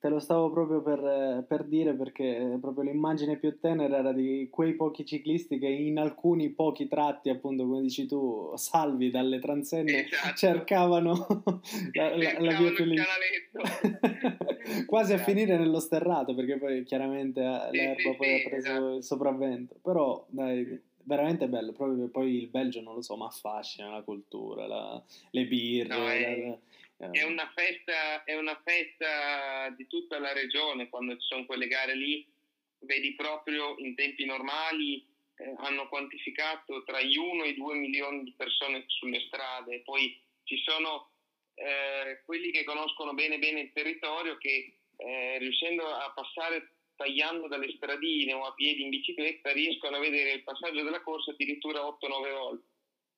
te 0.00 0.08
lo 0.08 0.18
stavo 0.18 0.50
proprio 0.50 0.82
per, 0.82 1.44
per, 1.46 1.64
dire 1.64 1.94
perché 1.94 2.56
proprio 2.60 2.84
l'immagine 2.84 3.36
più 3.36 3.58
tenera 3.58 3.98
era 3.98 4.12
di 4.12 4.48
quei 4.50 4.74
pochi 4.74 5.04
ciclisti 5.04 5.58
che 5.58 5.66
in 5.66 5.98
alcuni 5.98 6.50
pochi 6.50 6.88
tratti, 6.88 7.30
appunto 7.30 7.66
come 7.66 7.82
dici 7.82 8.06
tu, 8.06 8.52
salvi 8.54 9.10
dalle 9.10 9.38
transenne, 9.38 10.06
esatto. 10.06 10.34
cercavano 10.34 11.26
la, 11.92 12.16
la, 12.16 12.40
la 12.40 12.56
via 12.58 12.72
più 12.72 12.84
Quasi 14.86 15.12
a 15.12 15.18
finire 15.18 15.56
nello 15.56 15.80
sterrato 15.80 16.34
perché 16.34 16.58
poi 16.58 16.84
chiaramente 16.84 17.40
eh, 17.40 17.70
l'erba 17.70 18.14
poi 18.16 18.34
ha 18.34 18.48
preso 18.48 18.68
esatto. 18.68 18.94
il 18.96 19.02
sopravvento. 19.02 19.76
Però 19.82 20.26
dai 20.28 20.80
veramente 21.08 21.48
bello, 21.48 21.72
proprio 21.72 22.08
poi 22.10 22.36
il 22.36 22.48
Belgio 22.48 22.82
non 22.82 22.94
lo 22.94 23.00
so, 23.00 23.16
ma 23.16 23.26
affascina 23.26 23.88
la 23.88 24.02
cultura, 24.02 24.66
la, 24.66 25.02
le 25.30 25.46
birre. 25.46 25.96
No, 25.96 26.08
è, 26.08 26.58
la, 26.98 27.10
è, 27.10 27.22
una 27.22 27.50
festa, 27.54 28.22
è 28.24 28.36
una 28.36 28.60
festa 28.62 29.70
di 29.74 29.86
tutta 29.86 30.18
la 30.18 30.34
regione 30.34 30.90
quando 30.90 31.14
ci 31.14 31.26
sono 31.26 31.46
quelle 31.46 31.66
gare 31.66 31.96
lì, 31.96 32.26
vedi 32.80 33.14
proprio 33.14 33.74
in 33.78 33.94
tempi 33.94 34.26
normali 34.26 35.04
eh, 35.36 35.54
hanno 35.56 35.88
quantificato 35.88 36.84
tra 36.84 37.00
gli 37.00 37.16
1 37.16 37.44
e 37.44 37.48
i 37.48 37.54
2 37.54 37.74
milioni 37.74 38.24
di 38.24 38.34
persone 38.36 38.84
sulle 38.86 39.20
strade, 39.20 39.80
poi 39.80 40.20
ci 40.44 40.58
sono 40.58 41.10
eh, 41.54 42.20
quelli 42.26 42.50
che 42.50 42.64
conoscono 42.64 43.14
bene 43.14 43.38
bene 43.38 43.60
il 43.60 43.72
territorio 43.72 44.36
che 44.36 44.74
eh, 44.96 45.38
riuscendo 45.38 45.86
a 45.86 46.12
passare 46.14 46.74
tagliando 46.98 47.46
dalle 47.46 47.70
stradine 47.76 48.32
o 48.32 48.44
a 48.44 48.52
piedi 48.52 48.82
in 48.82 48.90
bicicletta 48.90 49.52
riescono 49.52 49.96
a 49.96 50.00
vedere 50.00 50.32
il 50.32 50.42
passaggio 50.42 50.82
della 50.82 51.00
corsa 51.00 51.30
addirittura 51.30 51.80
8-9 51.80 52.32
volte. 52.36 52.66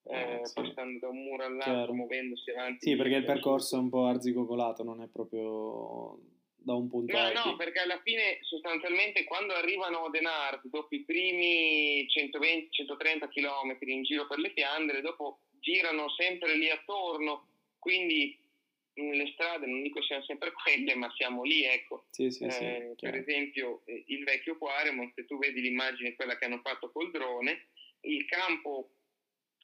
Eh, 0.03 0.39
eh, 0.39 0.45
sì. 0.45 0.53
passando 0.53 0.99
da 0.99 1.09
un 1.09 1.23
muro 1.23 1.43
all'altro, 1.43 1.73
Chiaro. 1.73 1.93
muovendosi 1.93 2.49
avanti. 2.51 2.89
Sì, 2.89 2.95
perché 2.95 3.15
il 3.15 3.25
percorso 3.25 3.75
è 3.75 3.79
un 3.79 3.89
po' 3.89 4.05
arzicocolato, 4.05 4.83
non 4.83 5.01
è 5.01 5.07
proprio 5.07 6.17
da 6.55 6.73
un 6.73 6.87
punto 6.89 7.15
no, 7.15 7.31
No, 7.31 7.55
perché 7.55 7.79
alla 7.79 7.99
fine 8.03 8.37
sostanzialmente 8.41 9.23
quando 9.23 9.53
arrivano 9.53 10.05
a 10.05 10.09
Denard, 10.09 10.61
dopo 10.65 10.95
i 10.95 11.03
primi 11.03 12.05
120-130 12.05 13.29
km 13.29 13.77
in 13.81 14.03
giro 14.03 14.27
per 14.27 14.39
le 14.39 14.51
Fiandre, 14.51 15.01
dopo 15.01 15.39
girano 15.59 16.09
sempre 16.09 16.55
lì 16.55 16.69
attorno, 16.69 17.47
quindi 17.77 18.40
le 19.09 19.31
strade 19.33 19.65
non 19.65 19.81
dico 19.81 20.01
siano 20.01 20.23
sempre 20.23 20.51
quelle, 20.63 20.95
ma 20.95 21.11
siamo 21.15 21.43
lì, 21.43 21.63
ecco. 21.63 22.05
Sì, 22.11 22.29
sì, 22.31 22.49
sì, 22.49 22.63
eh, 22.63 22.93
per 22.99 23.15
esempio, 23.15 23.81
eh, 23.85 24.03
il 24.07 24.23
vecchio 24.23 24.57
Quaremont, 24.57 25.13
se 25.15 25.25
tu 25.25 25.37
vedi 25.37 25.61
l'immagine, 25.61 26.15
quella 26.15 26.37
che 26.37 26.45
hanno 26.45 26.61
fatto 26.63 26.91
col 26.91 27.11
drone, 27.11 27.67
il 28.01 28.25
campo, 28.25 28.91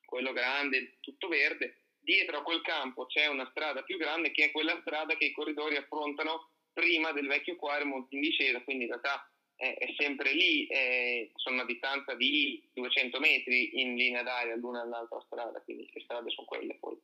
quello 0.06 0.34
grande, 0.34 0.98
tutto 1.02 1.28
verde, 1.28 1.82
dietro 2.00 2.38
a 2.38 2.44
quel 2.44 2.62
campo 2.62 3.06
c'è 3.06 3.28
una 3.28 3.48
strada 3.50 3.84
più 3.84 3.98
grande 3.98 4.32
che 4.32 4.46
è 4.46 4.52
quella 4.52 4.78
strada 4.82 5.18
che 5.18 5.26
i 5.26 5.32
corridori 5.32 5.76
affrontano 5.76 6.52
prima 6.72 7.12
del 7.12 7.28
vecchio 7.28 7.56
Quaremont 7.56 8.12
in 8.14 8.22
discesa, 8.22 8.62
quindi 8.62 8.84
in 8.86 8.92
realtà 8.92 9.30
è, 9.56 9.76
è 9.78 9.94
sempre 9.98 10.34
lì, 10.34 10.68
è, 10.68 11.30
sono 11.36 11.56
una 11.56 11.66
distanza 11.66 12.14
di 12.14 12.64
200 12.74 13.20
metri 13.20 13.82
in 13.82 13.96
linea 13.96 14.24
d'aria 14.24 14.56
l'una 14.56 14.82
all'altra 14.82 15.20
strada, 15.26 15.60
quindi 15.62 15.90
le 15.92 16.02
strade 16.02 16.30
sono 16.30 16.48
quelle 16.48 16.76
poi. 16.76 16.98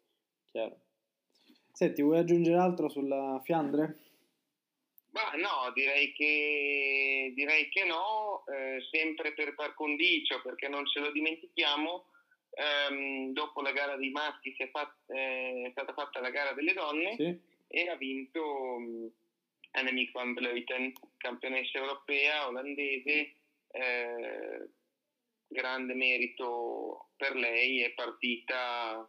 Chiaro. 0.51 0.79
Senti, 1.73 2.03
vuoi 2.03 2.19
aggiungere 2.19 2.57
altro 2.57 2.87
sulla 2.87 3.41
Fiandre? 3.43 3.97
Ma 5.09 5.31
no, 5.37 5.71
direi 5.73 6.13
che, 6.13 7.31
direi 7.35 7.67
che 7.69 7.83
no, 7.83 8.43
eh, 8.45 8.79
sempre 8.91 9.33
per 9.33 9.55
par 9.55 9.73
condicio, 9.73 10.39
perché 10.43 10.67
non 10.67 10.85
ce 10.85 10.99
lo 10.99 11.11
dimentichiamo, 11.11 12.05
ehm, 12.51 13.33
dopo 13.33 13.61
la 13.61 13.71
gara 13.71 13.95
dei 13.95 14.11
maschi 14.11 14.53
è, 14.55 14.69
fat, 14.69 14.93
eh, 15.07 15.63
è, 15.65 15.71
stata 15.71 15.93
fatta 15.93 16.19
la 16.19 16.29
gara 16.29 16.53
delle 16.53 16.73
donne 16.73 17.15
sì. 17.15 17.39
e 17.67 17.89
ha 17.89 17.95
vinto 17.95 18.43
um, 18.43 19.11
Annemiek 19.71 20.11
van 20.11 20.33
Vleuten, 20.33 20.93
campionessa 21.17 21.79
europea 21.79 22.47
olandese, 22.47 23.33
eh, 23.71 24.69
grande 25.47 25.93
merito 25.95 27.09
per 27.17 27.35
lei, 27.35 27.81
è 27.81 27.91
partita 27.93 29.05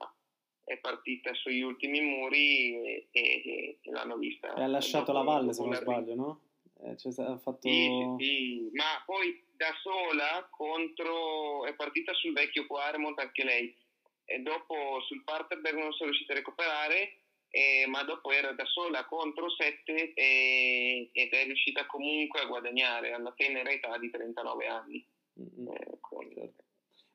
è 0.64 0.78
partita 0.78 1.33
sugli 1.35 1.61
ultimi 1.61 2.00
muri 2.00 2.83
e, 2.83 3.09
e, 3.11 3.78
e 3.80 3.90
l'hanno 3.90 4.16
vista. 4.16 4.54
E 4.54 4.62
ha 4.62 4.66
lasciato 4.66 5.12
la 5.12 5.23
valle, 5.23 5.52
se 5.52 5.62
non 5.62 5.75
sbaglio, 5.75 6.14
no? 6.14 6.40
Eh, 6.83 6.97
cioè, 6.97 7.12
ha 7.25 7.38
fatto... 7.38 7.68
Sì, 7.68 8.14
sì, 8.18 8.71
ma 8.73 9.02
poi 9.04 9.44
da 9.52 9.73
sola 9.83 10.47
contro... 10.50 11.64
è 11.66 11.75
partita 11.75 12.12
sul 12.14 12.33
vecchio 12.33 12.66
Quaremont 12.66 13.18
anche 13.18 13.44
lei. 13.44 13.76
E 14.25 14.38
dopo 14.38 15.00
sul 15.06 15.23
Parterberg 15.23 15.76
non 15.76 15.92
sono 15.92 16.11
riuscita 16.11 16.33
a 16.33 16.37
recuperare, 16.37 17.18
eh, 17.50 17.85
ma 17.87 18.02
dopo 18.04 18.33
era 18.33 18.52
da 18.52 18.64
sola 18.64 19.04
contro 19.04 19.50
7 19.50 20.14
e, 20.14 21.11
ed 21.12 21.33
è 21.33 21.44
riuscita 21.44 21.87
comunque 21.87 22.40
a 22.40 22.47
guadagnare 22.47 23.12
alla 23.12 23.33
tenera 23.37 23.71
età 23.71 23.97
di 23.99 24.11
39 24.11 24.66
anni. 24.66 25.06
Mm-hmm. 25.40 25.68
Eh, 25.68 25.99
con, 26.00 26.30
certo. 26.33 26.63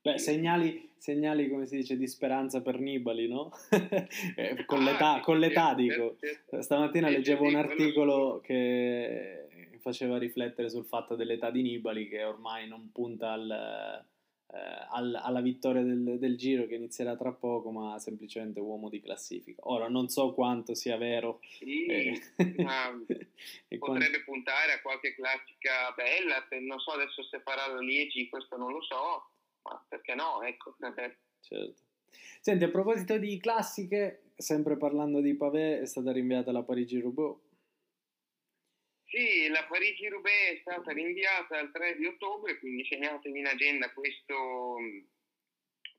Beh, 0.10 0.18
segnali, 0.18 0.89
segnali, 0.98 1.48
come 1.48 1.68
si 1.68 1.75
dice, 1.75 1.96
di 1.96 2.08
speranza 2.08 2.62
per 2.62 2.80
Nibali, 2.80 3.28
no? 3.28 3.51
Eh, 4.36 4.66
con, 4.66 4.82
ah, 4.82 4.92
l'età, 4.92 5.20
con 5.20 5.38
l'età, 5.38 5.75
dico. 5.75 6.18
Stamattina 6.60 7.10
leggevo 7.10 7.46
un 7.46 7.54
articolo 7.54 8.42
che 8.44 9.78
faceva 9.82 10.18
riflettere 10.18 10.68
sul 10.68 10.86
fatto 10.86 11.16
dell'età 11.16 11.51
di 11.51 11.62
Nibali, 11.62 12.08
che 12.08 12.24
ormai 12.24 12.68
non 12.68 12.89
punta 12.92 13.34
al, 13.34 13.51
eh, 13.51 14.88
al, 14.89 15.13
alla 15.22 15.42
vittoria 15.42 15.84
del, 15.84 16.18
del, 16.18 16.38
Giro 16.38 16.66
che 16.66 16.75
inizierà 16.75 17.16
tra 17.16 17.32
poco, 17.32 17.70
ma 17.70 18.00
semplicemente 18.00 18.60
uomo 18.60 18.89
di 18.89 19.00
classifica. 19.00 19.62
Ora, 19.66 19.89
non 19.89 20.10
so 20.10 20.34
quanto 20.34 20.74
sia 20.74 20.98
vero. 20.98 21.39
Sì, 21.44 21.86
eh, 21.86 22.20
potrebbe 22.36 23.78
quanto... 23.78 24.22
puntare 24.25 24.72
a 24.72 24.82
qualche 24.82 25.13
classica 25.13 25.94
bella, 25.96 26.48
non 26.62 26.80
so 26.80 26.94
adesso 26.94 27.22
se 27.22 27.42
farà 27.42 27.68
la 27.72 27.80
Liegi, 27.80 28.28
questo 28.28 28.58
non 28.58 28.72
lo 28.72 28.82
so 28.82 29.38
perché 29.88 30.15
no? 30.15 30.41
Ecco. 30.41 30.75
certo. 31.41 31.81
Senti, 32.41 32.63
a 32.63 32.69
proposito 32.69 33.17
di 33.17 33.39
classiche, 33.39 34.31
sempre 34.35 34.77
parlando 34.77 35.21
di 35.21 35.35
Pavé, 35.35 35.81
è 35.81 35.85
stata 35.85 36.11
rinviata 36.11 36.51
la 36.51 36.63
Parigi-Roubaix. 36.63 37.47
Sì, 39.05 39.47
la 39.49 39.65
Parigi-Roubaix 39.67 40.57
è 40.57 40.59
stata 40.61 40.91
rinviata 40.91 41.59
al 41.59 41.71
3 41.71 41.97
di 41.97 42.05
ottobre, 42.05 42.59
quindi 42.59 42.85
segnatevi 42.85 43.39
in 43.39 43.47
agenda 43.47 43.91
questo, 43.91 44.77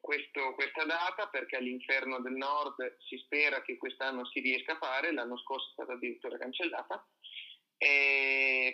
questo, 0.01 0.55
questa 0.55 0.85
data 0.85 1.29
perché 1.29 1.57
all'inferno 1.57 2.21
del 2.21 2.35
nord 2.35 2.97
si 3.09 3.19
spera 3.19 3.63
che 3.63 3.77
quest'anno 3.77 4.25
si 4.27 4.41
riesca 4.41 4.73
a 4.73 4.79
fare, 4.79 5.13
l'anno 5.13 5.37
scorso 5.39 5.71
è 5.71 5.73
stata 5.73 5.93
addirittura 5.95 6.39
cancellata, 6.39 7.05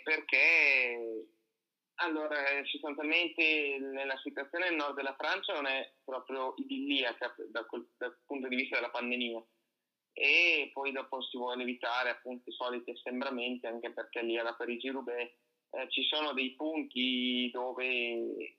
perché 0.05 1.29
allora, 1.97 2.37
sostanzialmente 2.65 3.79
la 3.79 4.19
situazione 4.23 4.69
nel 4.69 4.77
nord 4.77 4.97
della 4.97 5.15
Francia 5.19 5.55
non 5.55 5.67
è 5.67 5.93
proprio 6.05 6.55
idilliaca 6.57 7.35
dal, 7.51 7.67
dal 7.97 8.19
punto 8.27 8.49
di 8.49 8.57
vista 8.57 8.77
della 8.77 8.91
pandemia 8.91 9.43
e 10.19 10.71
poi 10.73 10.93
dopo 10.93 11.21
si 11.21 11.37
vuole 11.37 11.63
evitare 11.63 12.09
appunto 12.09 12.49
i 12.49 12.53
soliti 12.55 12.91
assembramenti 12.91 13.67
anche 13.67 13.93
perché 13.93 14.23
lì 14.23 14.39
alla 14.39 14.55
Parigi-Roubaix 14.55 15.31
eh, 15.71 15.91
ci 15.91 16.05
sono 16.05 16.33
dei 16.33 16.55
punti 16.55 17.51
dove, 17.53 18.57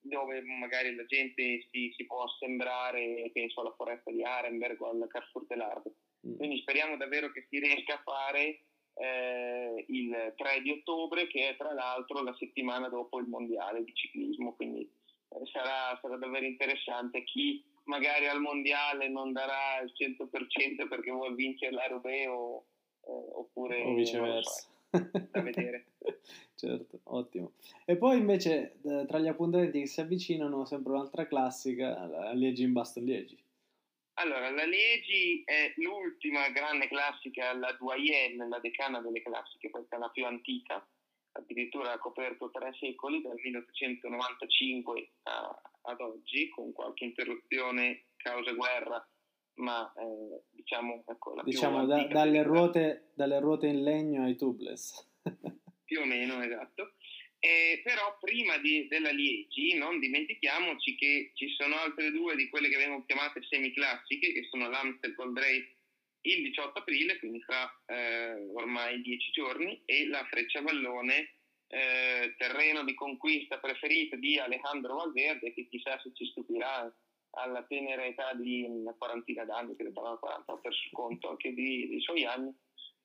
dove 0.00 0.40
magari 0.42 0.94
la 0.94 1.04
gente 1.04 1.66
si, 1.70 1.92
si, 1.94 2.06
può 2.06 2.22
assembrare, 2.24 3.30
penso 3.32 3.60
alla 3.60 3.74
foresta 3.74 4.10
di 4.10 4.24
Arenberg 4.24 4.80
o 4.80 4.90
al 4.90 5.06
Carrefour 5.08 5.44
dell'Arbe. 5.46 5.94
Mm. 6.26 6.36
Quindi 6.36 6.60
speriamo 6.60 6.96
davvero 6.96 7.30
che 7.30 7.46
si 7.50 7.58
riesca 7.58 7.94
a 7.94 8.02
fare 8.02 8.65
eh, 8.98 9.84
il 9.88 10.34
3 10.36 10.62
di 10.62 10.70
ottobre 10.70 11.26
che 11.26 11.50
è 11.50 11.56
tra 11.56 11.72
l'altro 11.72 12.22
la 12.22 12.34
settimana 12.34 12.88
dopo 12.88 13.18
il 13.18 13.26
mondiale 13.26 13.84
di 13.84 13.94
ciclismo, 13.94 14.54
quindi 14.54 14.80
eh, 14.80 15.46
sarà, 15.52 15.98
sarà 16.00 16.16
davvero 16.16 16.46
interessante 16.46 17.24
chi 17.24 17.62
magari 17.84 18.26
al 18.26 18.40
mondiale 18.40 19.08
non 19.08 19.32
darà 19.32 19.80
il 19.82 19.92
100% 19.94 20.88
perché 20.88 21.10
vuole 21.10 21.34
vincere 21.34 21.72
l'Aerobeo 21.72 22.32
o, 22.32 22.64
eh, 23.06 23.30
oppure 23.34 23.82
o 23.82 23.94
viceversa. 23.94 24.68
So, 24.90 25.28
da 25.30 25.40
vedere. 25.42 25.86
certo, 26.54 27.00
ottimo. 27.04 27.52
E 27.84 27.96
poi 27.96 28.18
invece 28.18 28.78
tra 29.06 29.18
gli 29.18 29.26
appuntamenti 29.26 29.80
che 29.80 29.86
si 29.86 30.00
avvicinano 30.00 30.64
sempre 30.64 30.92
un'altra 30.92 31.26
classica, 31.26 32.06
la 32.06 32.32
Liegi 32.32 32.62
in 32.62 32.72
Baston 32.72 33.04
Liegi. 33.04 33.36
Allora, 34.18 34.50
la 34.50 34.64
Liegi 34.64 35.42
è 35.44 35.74
l'ultima 35.76 36.48
grande 36.48 36.88
classica, 36.88 37.52
la 37.54 37.76
Doyenne, 37.78 38.48
la 38.48 38.58
decana 38.60 39.00
delle 39.00 39.20
classiche, 39.20 39.68
questa 39.68 39.96
è 39.96 39.98
la 39.98 40.08
più 40.08 40.24
antica, 40.24 40.86
addirittura 41.32 41.92
ha 41.92 41.98
coperto 41.98 42.50
tre 42.50 42.72
secoli, 42.78 43.20
dal 43.20 43.38
1895 43.38 45.10
a, 45.24 45.60
ad 45.82 46.00
oggi, 46.00 46.48
con 46.48 46.72
qualche 46.72 47.04
interruzione 47.04 48.06
causa 48.16 48.52
guerra, 48.52 49.06
ma 49.56 49.92
eh, 49.92 50.44
diciamo, 50.50 51.04
ecco, 51.06 51.34
la 51.34 51.42
diciamo 51.42 51.84
da, 51.84 52.04
dalle, 52.06 52.42
ruote, 52.42 53.10
dalle, 53.14 53.38
ruote, 53.38 53.66
in 53.66 53.82
legno 53.82 54.24
ai 54.24 54.36
tubeless. 54.36 55.06
più 55.84 56.00
o 56.00 56.04
meno, 56.04 56.42
esatto. 56.42 56.94
Eh, 57.46 57.80
però 57.84 58.18
prima 58.18 58.58
di, 58.58 58.88
della 58.88 59.12
Liegi 59.12 59.76
non 59.76 60.00
dimentichiamoci 60.00 60.96
che 60.96 61.30
ci 61.34 61.48
sono 61.50 61.76
altre 61.76 62.10
due 62.10 62.34
di 62.34 62.48
quelle 62.48 62.68
che 62.68 62.76
vengono 62.76 63.04
chiamate 63.04 63.40
semiclassiche, 63.48 64.32
che 64.32 64.48
sono 64.50 64.68
l'Amstel 64.68 65.14
Race 65.14 65.76
il 66.22 66.42
18 66.42 66.80
aprile, 66.80 67.20
quindi 67.20 67.40
fra 67.42 67.70
eh, 67.86 68.48
ormai 68.52 69.00
dieci 69.00 69.30
giorni, 69.30 69.80
e 69.84 70.08
la 70.08 70.26
Frecciavallone 70.28 71.34
eh, 71.68 72.34
terreno 72.36 72.82
di 72.82 72.94
conquista 72.94 73.58
preferito 73.58 74.16
di 74.16 74.40
Alejandro 74.40 74.96
Valverde, 74.96 75.54
che 75.54 75.68
chissà 75.68 76.00
se 76.00 76.10
ci 76.14 76.26
stupirà 76.26 76.92
alla 77.38 77.62
tenera 77.62 78.04
età 78.04 78.34
di 78.34 78.64
una 78.68 78.92
quarantina 78.98 79.44
d'anni, 79.44 79.76
credo 79.76 80.00
aveva 80.00 80.18
40 80.18 80.56
per 80.56 80.74
conto 80.90 81.30
anche 81.30 81.54
di, 81.54 81.86
dei 81.86 82.00
suoi 82.00 82.24
anni, 82.24 82.52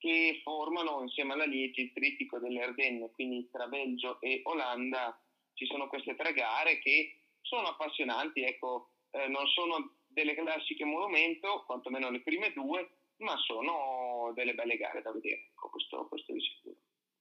che 0.02 0.42
formano 0.44 1.04
insieme 1.04 1.34
alla 1.34 1.46
Liegi 1.46 1.82
il 1.82 1.94
trittico 1.94 2.40
delle 2.40 2.64
Ardenne, 2.64 3.12
quindi 3.12 3.48
tra 3.52 3.68
Belgio 3.68 4.20
e 4.20 4.42
Olanda 4.46 5.16
ci 5.54 5.68
sono 5.68 5.88
queste 5.88 6.16
tre 6.16 6.34
gare 6.34 6.80
che 6.80 7.20
sono 7.42 7.68
appassionanti, 7.68 8.42
ecco, 8.42 8.94
eh, 9.12 9.28
non 9.28 9.46
sono 9.48 9.98
delle 10.08 10.34
classiche 10.34 10.86
monumento, 10.86 11.64
quantomeno 11.68 12.10
le 12.10 12.22
prime 12.22 12.52
due, 12.52 12.90
ma 13.18 13.38
sono 13.38 14.32
delle 14.34 14.56
belle 14.56 14.76
gare 14.76 15.04
da 15.04 15.12
vedere, 15.12 15.50
ecco, 15.52 15.70
questo, 15.70 16.08
questo 16.08 16.34
di 16.34 16.42
sicuro. 16.42 16.76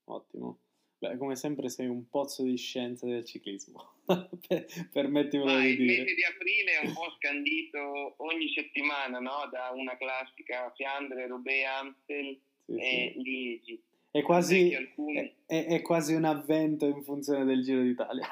Ottimo. 0.04 0.60
Beh, 0.96 1.18
come 1.18 1.36
sempre 1.36 1.68
sei 1.68 1.86
un 1.86 2.08
pozzo 2.08 2.42
di 2.42 2.56
scienza 2.56 3.06
del 3.06 3.26
ciclismo, 3.26 3.96
permettimelo 4.92 5.58
di 5.58 5.76
dire. 5.76 5.92
Il 5.92 6.00
mese 6.00 6.14
di 6.14 6.24
aprile 6.24 6.72
è 6.72 6.86
un 6.86 6.92
po' 6.94 7.10
scandito 7.18 8.14
ogni 8.18 8.50
settimana, 8.54 9.18
no? 9.18 9.48
Da 9.50 9.70
una 9.74 9.96
classica 9.98 10.70
Fiandre, 10.74 11.26
Roubaix, 11.26 11.64
Amstel 11.66 12.40
sì, 12.74 12.80
e 12.80 13.12
sì. 13.14 13.22
Liegi. 13.22 13.82
È 14.12 14.22
quasi, 14.22 14.74
alcuni... 14.74 15.36
è, 15.46 15.66
è 15.66 15.82
quasi, 15.82 16.14
un 16.14 16.24
avvento 16.24 16.86
in 16.86 17.02
funzione 17.04 17.44
del 17.44 17.62
Giro 17.62 17.82
d'Italia. 17.82 18.26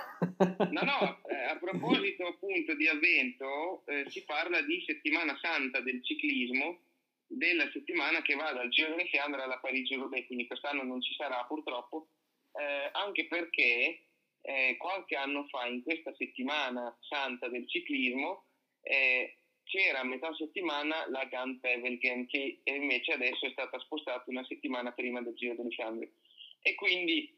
no, 0.70 0.83
no, 0.83 1.22
eh, 1.31 1.44
a 1.44 1.57
proposito 1.57 2.27
appunto 2.27 2.74
di 2.74 2.88
avvento, 2.88 3.85
eh, 3.87 4.05
si 4.09 4.24
parla 4.24 4.61
di 4.62 4.83
settimana 4.85 5.38
santa 5.40 5.81
del 5.81 6.05
ciclismo, 6.05 6.81
della 7.29 7.70
settimana 7.70 8.22
che 8.22 8.35
va 8.35 8.53
dal 8.53 8.68
Giro 8.70 8.96
di 8.96 9.07
Fiandre 9.07 9.42
alla 9.42 9.59
Parigi-Roubaix, 9.59 10.27
quindi 10.27 10.48
quest'anno 10.48 10.83
non 10.83 11.01
ci 11.01 11.14
sarà 11.14 11.44
purtroppo, 11.44 12.09
eh, 12.55 12.90
anche 12.92 13.29
perché 13.29 14.03
eh, 14.40 14.77
qualche 14.79 15.14
anno 15.14 15.46
fa, 15.46 15.66
in 15.66 15.83
questa 15.83 16.12
settimana 16.14 16.96
santa 17.03 17.48
del 17.48 17.68
ciclismo, 17.68 18.46
eh, 18.83 19.37
c'era 19.68 20.00
a 20.00 20.04
metà 20.04 20.35
settimana 20.35 21.09
la 21.09 21.24
Gun 21.26 21.61
Pevelgen 21.61 22.26
che 22.26 22.61
invece 22.64 23.12
adesso 23.12 23.46
è 23.46 23.50
stata 23.50 23.78
spostata 23.81 24.24
una 24.26 24.44
settimana 24.44 24.92
prima 24.92 25.22
del 25.22 25.35
Giro 25.35 25.54
delle 25.54 25.70
Fiandre. 25.70 26.12
E 26.61 26.74
quindi 26.74 27.37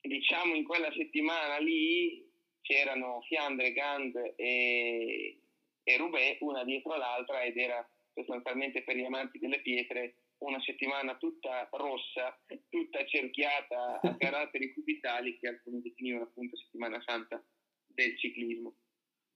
diciamo 0.00 0.54
in 0.54 0.64
quella 0.64 0.92
settimana 0.92 1.58
lì 1.58 2.30
c'erano 2.60 3.22
Fiandre, 3.22 3.72
Gand 3.72 4.34
e, 4.36 5.38
e 5.82 5.96
Roubaix 5.96 6.36
una 6.40 6.64
dietro 6.64 6.96
l'altra 6.96 7.42
ed 7.42 7.56
era 7.56 7.86
sostanzialmente 8.12 8.82
per 8.82 8.96
gli 8.96 9.04
amanti 9.04 9.38
delle 9.38 9.60
pietre 9.60 10.16
una 10.38 10.60
settimana 10.60 11.16
tutta 11.16 11.68
rossa, 11.72 12.38
tutta 12.68 13.04
cerchiata 13.06 14.00
a 14.00 14.16
caratteri 14.18 14.72
cubitali 14.72 15.38
che 15.38 15.48
alcuni 15.48 15.80
definivano 15.80 16.24
appunto 16.24 16.56
settimana 16.56 17.02
santa 17.04 17.42
del 17.86 18.18
ciclismo. 18.18 18.76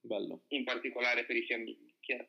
Bello. 0.01 0.43
In 0.49 0.63
particolare 0.63 1.25
per 1.25 1.35
i 1.35 1.43
fiamminghi, 1.43 1.88
chiaro. 2.09 2.27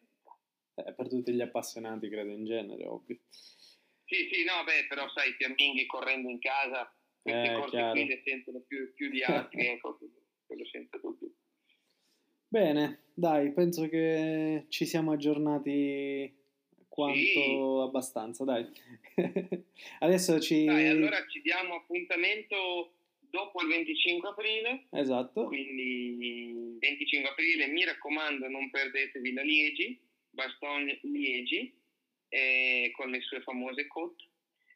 Eh, 0.75 0.93
per 0.93 1.09
tutti 1.09 1.33
gli 1.33 1.41
appassionati, 1.41 2.09
credo, 2.09 2.31
in 2.31 2.45
genere, 2.45 2.87
ovvio. 2.87 3.19
Sì, 3.31 4.29
sì, 4.31 4.45
no, 4.45 4.65
beh, 4.65 4.87
però 4.89 5.09
sai, 5.09 5.31
i 5.31 5.35
fiamminghi 5.35 5.87
correndo 5.87 6.29
in 6.29 6.39
casa, 6.39 6.93
queste 7.23 7.53
eh, 7.53 7.55
cose 7.55 7.71
chiaro. 7.71 7.93
qui 7.93 8.07
le 8.07 8.23
sentono 8.25 8.61
più, 8.67 8.93
più 8.95 9.09
di 9.09 9.23
altri, 9.23 9.67
ecco, 9.67 9.99
quello 10.47 10.65
senza 10.67 10.99
dubbio. 10.99 11.33
Bene, 12.49 13.05
dai, 13.15 13.53
penso 13.53 13.89
che 13.89 14.67
ci 14.69 14.85
siamo 14.85 15.13
aggiornati 15.13 16.37
quanto 16.89 17.19
sì. 17.19 17.87
abbastanza, 17.87 18.45
dai. 18.45 18.69
Adesso 20.01 20.41
ci... 20.41 20.65
Dai, 20.65 20.89
allora 20.89 21.25
ci 21.29 21.41
diamo 21.41 21.77
appuntamento 21.77 22.95
dopo 23.31 23.63
il 23.63 23.69
25 23.69 24.29
aprile. 24.29 24.87
Esatto. 24.91 25.47
Quindi 25.47 26.77
25 26.79 27.31
aprile, 27.31 27.69
mi 27.69 27.85
raccomando, 27.85 28.49
non 28.49 28.71
perdetevi 28.71 29.33
la 29.33 29.43
Liegi, 29.43 29.99
Baston 30.31 30.99
Liegi, 31.03 31.73
eh, 32.29 32.91
con 32.97 33.11
le 33.11 33.21
sue 33.21 33.41
famose 33.41 33.87
côte. 33.87 34.25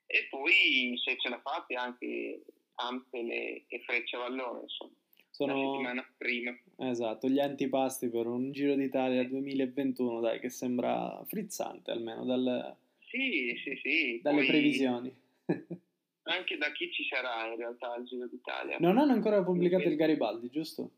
E 0.06 0.26
poi, 0.28 0.94
se 1.02 1.16
ce 1.18 1.28
la 1.28 1.40
fate, 1.40 1.74
anche 1.74 2.42
Ampel 2.74 3.30
e, 3.30 3.66
Freccia 3.84 4.18
Vallone, 4.18 4.62
insomma. 4.62 4.92
Sono... 5.30 5.54
La 5.54 5.68
settimana 5.68 6.14
prima. 6.16 6.56
Esatto, 6.78 7.28
gli 7.28 7.40
antipasti 7.40 8.08
per 8.08 8.26
un 8.26 8.52
Giro 8.52 8.76
d'Italia 8.76 9.24
2021, 9.24 10.20
dai, 10.20 10.38
che 10.38 10.48
sembra 10.48 11.20
frizzante 11.26 11.90
almeno 11.90 12.24
dal, 12.24 12.76
sì, 13.14 13.54
sì, 13.62 13.78
sì. 13.80 14.20
dalle 14.22 14.38
Poi, 14.38 14.46
previsioni. 14.46 15.14
anche 16.24 16.56
da 16.56 16.70
chi 16.72 16.90
ci 16.92 17.04
sarà 17.04 17.46
in 17.46 17.56
realtà 17.56 17.92
al 17.92 18.04
Giro 18.04 18.26
d'Italia. 18.26 18.76
Non 18.78 18.98
hanno 18.98 19.12
ancora 19.12 19.42
pubblicato 19.42 19.88
il 19.88 19.96
Garibaldi, 19.96 20.50
giusto? 20.50 20.90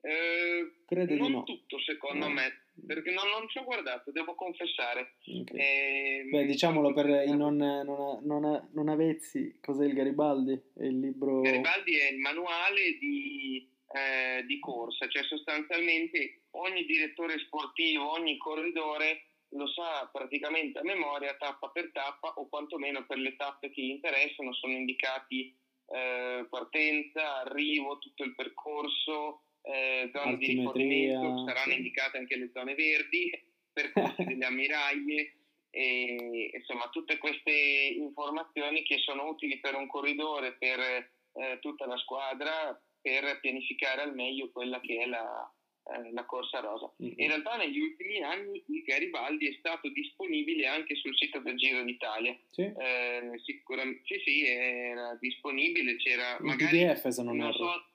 Eh, 0.00 0.82
Credo 0.86 1.14
non 1.16 1.26
di 1.26 1.32
no. 1.32 1.42
tutto 1.44 1.78
secondo 1.80 2.28
no. 2.28 2.32
me, 2.32 2.66
perché 2.86 3.10
non, 3.10 3.28
non, 3.28 3.48
ci 3.48 3.58
ho 3.58 3.64
guardato, 3.64 4.12
devo 4.12 4.34
confessare. 4.34 5.16
Okay. 5.24 5.58
Eh, 5.58 6.28
Beh, 6.30 6.46
diciamolo 6.46 6.92
per 6.92 7.06
i 7.26 7.36
non, 7.36 7.56
non, 7.84 8.20
non, 8.22 8.68
non 8.72 8.88
avezzi, 8.88 9.58
cos'è 9.60 9.84
il 9.84 9.94
Garibaldi? 9.94 10.52
È 10.74 10.84
il 10.84 10.98
libro... 10.98 11.40
Garibaldi 11.40 11.96
è 11.98 12.12
il 12.12 12.18
manuale 12.18 12.96
di 13.00 13.68
eh, 13.90 14.44
di 14.44 14.58
corsa, 14.58 15.08
cioè 15.08 15.22
sostanzialmente 15.24 16.42
ogni 16.52 16.84
direttore 16.84 17.38
sportivo, 17.38 18.12
ogni 18.12 18.36
corridore 18.36 19.27
lo 19.50 19.66
sa 19.68 20.08
praticamente 20.12 20.78
a 20.78 20.82
memoria 20.82 21.34
tappa 21.36 21.68
per 21.70 21.90
tappa 21.92 22.28
o 22.34 22.48
quantomeno 22.48 23.06
per 23.06 23.18
le 23.18 23.36
tappe 23.36 23.70
che 23.70 23.82
gli 23.82 23.90
interessano 23.90 24.52
sono 24.52 24.74
indicati 24.74 25.56
eh, 25.90 26.46
partenza, 26.50 27.40
arrivo, 27.40 27.98
tutto 27.98 28.24
il 28.24 28.34
percorso, 28.34 29.42
eh, 29.62 30.10
zone 30.12 30.36
di 30.36 30.46
rifornimento, 30.46 31.46
saranno 31.46 31.72
sì. 31.72 31.76
indicate 31.78 32.18
anche 32.18 32.36
le 32.36 32.50
zone 32.52 32.74
verdi, 32.74 33.30
percorsi 33.72 34.24
delle 34.24 34.44
ammiraglie 34.44 35.32
e 35.70 36.50
insomma 36.54 36.88
tutte 36.88 37.18
queste 37.18 37.50
informazioni 37.50 38.82
che 38.82 38.98
sono 38.98 39.28
utili 39.28 39.58
per 39.60 39.76
un 39.76 39.86
corridore, 39.86 40.54
per 40.54 40.80
eh, 40.80 41.58
tutta 41.60 41.86
la 41.86 41.96
squadra, 41.98 42.78
per 43.00 43.40
pianificare 43.40 44.02
al 44.02 44.14
meglio 44.14 44.50
quella 44.50 44.80
che 44.80 44.98
è 44.98 45.06
la, 45.06 45.50
eh, 45.90 46.12
la 46.12 46.24
corsa 46.24 46.60
rosa. 46.60 46.92
Mm-hmm. 47.02 47.14
In 47.16 47.28
realtà 47.28 47.56
negli 47.56 47.78
ultimi 47.78 48.22
anni 48.22 48.62
il 48.66 48.82
Garibaldi 48.82 49.48
è 49.48 49.56
stato 49.58 49.88
disponibile 49.88 50.66
anche 50.66 50.94
sul 50.96 51.16
sito 51.16 51.40
del 51.40 51.56
Giro 51.56 51.82
d'Italia. 51.82 52.36
Sì, 52.50 52.62
eh, 52.62 53.32
sicuramente 53.44 54.02
sì, 54.04 54.20
sì, 54.24 54.46
era 54.46 55.16
disponibile, 55.20 55.96
c'era 55.96 56.36
in 56.40 56.46
magari... 56.46 56.84
PDF 56.84 57.08
se 57.08 57.22
non, 57.22 57.36
non 57.36 57.48
erro. 57.48 57.56
So, 57.56 57.86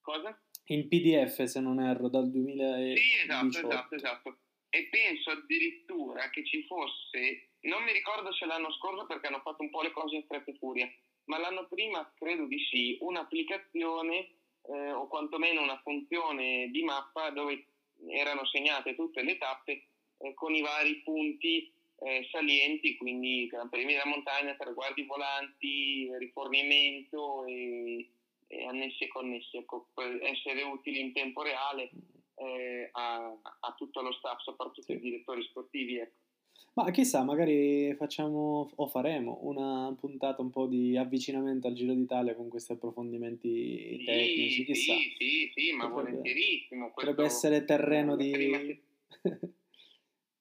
cosa? 0.00 0.42
In 0.66 0.88
PDF 0.88 1.44
se 1.44 1.60
non 1.60 1.80
erro 1.80 2.08
dal 2.08 2.30
2018. 2.30 3.00
Sì, 3.00 3.22
esatto, 3.22 3.66
esatto, 3.66 3.94
esatto. 3.94 4.38
E 4.68 4.88
penso 4.90 5.30
addirittura 5.30 6.28
che 6.28 6.44
ci 6.44 6.62
fosse, 6.64 7.52
non 7.60 7.84
mi 7.84 7.92
ricordo 7.92 8.34
se 8.34 8.44
l'anno 8.44 8.70
scorso 8.72 9.06
perché 9.06 9.28
hanno 9.28 9.40
fatto 9.40 9.62
un 9.62 9.70
po' 9.70 9.80
le 9.80 9.92
cose 9.92 10.16
in 10.16 10.26
fretta 10.26 10.50
e 10.50 10.56
furia, 10.58 10.86
ma 11.24 11.38
l'anno 11.38 11.66
prima 11.68 12.12
credo 12.14 12.44
di 12.46 12.58
sì, 12.70 12.98
un'applicazione 13.00 14.28
eh, 14.70 14.92
o 14.92 15.06
quantomeno 15.08 15.62
una 15.62 15.80
funzione 15.82 16.68
di 16.70 16.82
mappa 16.82 17.30
dove 17.30 17.66
erano 18.08 18.44
segnate 18.46 18.94
tutte 18.94 19.22
le 19.22 19.38
tappe 19.38 19.84
eh, 20.18 20.34
con 20.34 20.54
i 20.54 20.60
vari 20.60 21.02
punti 21.02 21.72
eh, 22.00 22.28
salienti, 22.30 22.96
quindi 22.96 23.50
primi 23.70 23.92
della 23.92 24.06
montagna, 24.06 24.54
traguardi 24.54 25.04
volanti, 25.04 26.08
rifornimento 26.18 27.44
e, 27.46 28.08
e 28.46 28.64
annessi 28.66 29.04
e 29.04 29.08
connessi, 29.08 29.56
ecco, 29.56 29.88
per 29.94 30.22
essere 30.22 30.62
utili 30.62 31.00
in 31.00 31.12
tempo 31.12 31.42
reale 31.42 31.90
eh, 32.36 32.88
a, 32.92 33.36
a, 33.60 33.74
tutto 33.76 34.00
lo 34.00 34.12
staff, 34.12 34.40
soprattutto 34.42 34.92
ai 34.92 35.00
direttori 35.00 35.42
sportivi. 35.42 35.96
Ecco. 35.96 36.26
Ma 36.74 36.90
chissà, 36.92 37.24
magari 37.24 37.92
facciamo 37.96 38.70
o 38.74 38.86
faremo 38.86 39.38
una 39.42 39.92
puntata 39.98 40.42
un 40.42 40.50
po' 40.50 40.66
di 40.66 40.96
avvicinamento 40.96 41.66
al 41.66 41.74
Giro 41.74 41.92
d'Italia 41.92 42.36
con 42.36 42.48
questi 42.48 42.72
approfondimenti 42.72 43.96
sì, 43.98 44.04
tecnici, 44.04 44.64
chissà. 44.64 44.94
Sì, 44.94 45.14
sì, 45.18 45.52
sì, 45.54 45.72
ma 45.72 45.88
potrebbe, 45.88 46.10
volentierissimo. 46.10 46.92
Potrebbe 46.92 47.24
essere 47.24 47.64
terreno 47.64 48.10
la 48.10 48.22
di... 48.22 48.30
Prima, 48.30 48.58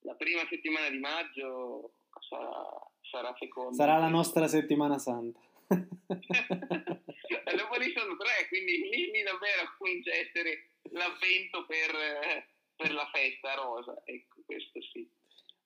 la 0.02 0.14
prima 0.14 0.42
settimana 0.48 0.90
di 0.90 1.00
maggio 1.00 1.94
sarà, 2.20 2.66
sarà 3.02 3.34
feconda. 3.34 3.74
Sarà 3.74 3.98
la 3.98 4.10
nostra 4.10 4.48
settimana 4.48 5.00
santa. 5.00 5.40
dopo 7.58 7.76
lì 7.78 7.92
sono 7.96 8.16
tre, 8.16 8.48
quindi 8.48 8.90
lì, 8.90 9.24
davvero 9.24 9.74
comincia 9.78 10.12
a 10.12 10.16
essere 10.16 10.70
l'avvento 10.92 11.66
per, 11.66 12.46
per 12.76 12.94
la 12.94 13.10
festa 13.12 13.56
rosa, 13.56 14.02
ecco, 14.06 14.42
questo. 14.46 14.80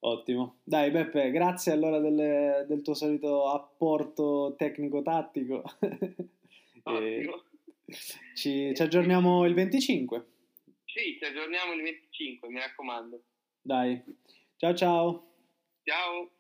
Ottimo. 0.03 0.61
Dai 0.63 0.89
Beppe, 0.89 1.29
grazie 1.29 1.73
allora 1.73 1.99
del, 1.99 2.65
del 2.67 2.81
tuo 2.81 2.95
solito 2.95 3.49
apporto 3.49 4.55
tecnico-tattico. 4.57 5.61
Ottimo. 6.83 7.43
Ci, 8.33 8.73
ci, 8.73 8.81
aggiorniamo 8.81 9.45
il 9.45 9.53
25. 9.53 10.25
Sì, 10.85 11.17
ci 11.19 11.25
aggiorniamo 11.25 11.73
il 11.73 11.83
25, 11.83 12.49
mi 12.49 12.59
raccomando. 12.59 13.21
Dai, 13.61 14.01
ciao 14.57 14.73
ciao. 14.73 15.33
Ciao. 15.83 16.31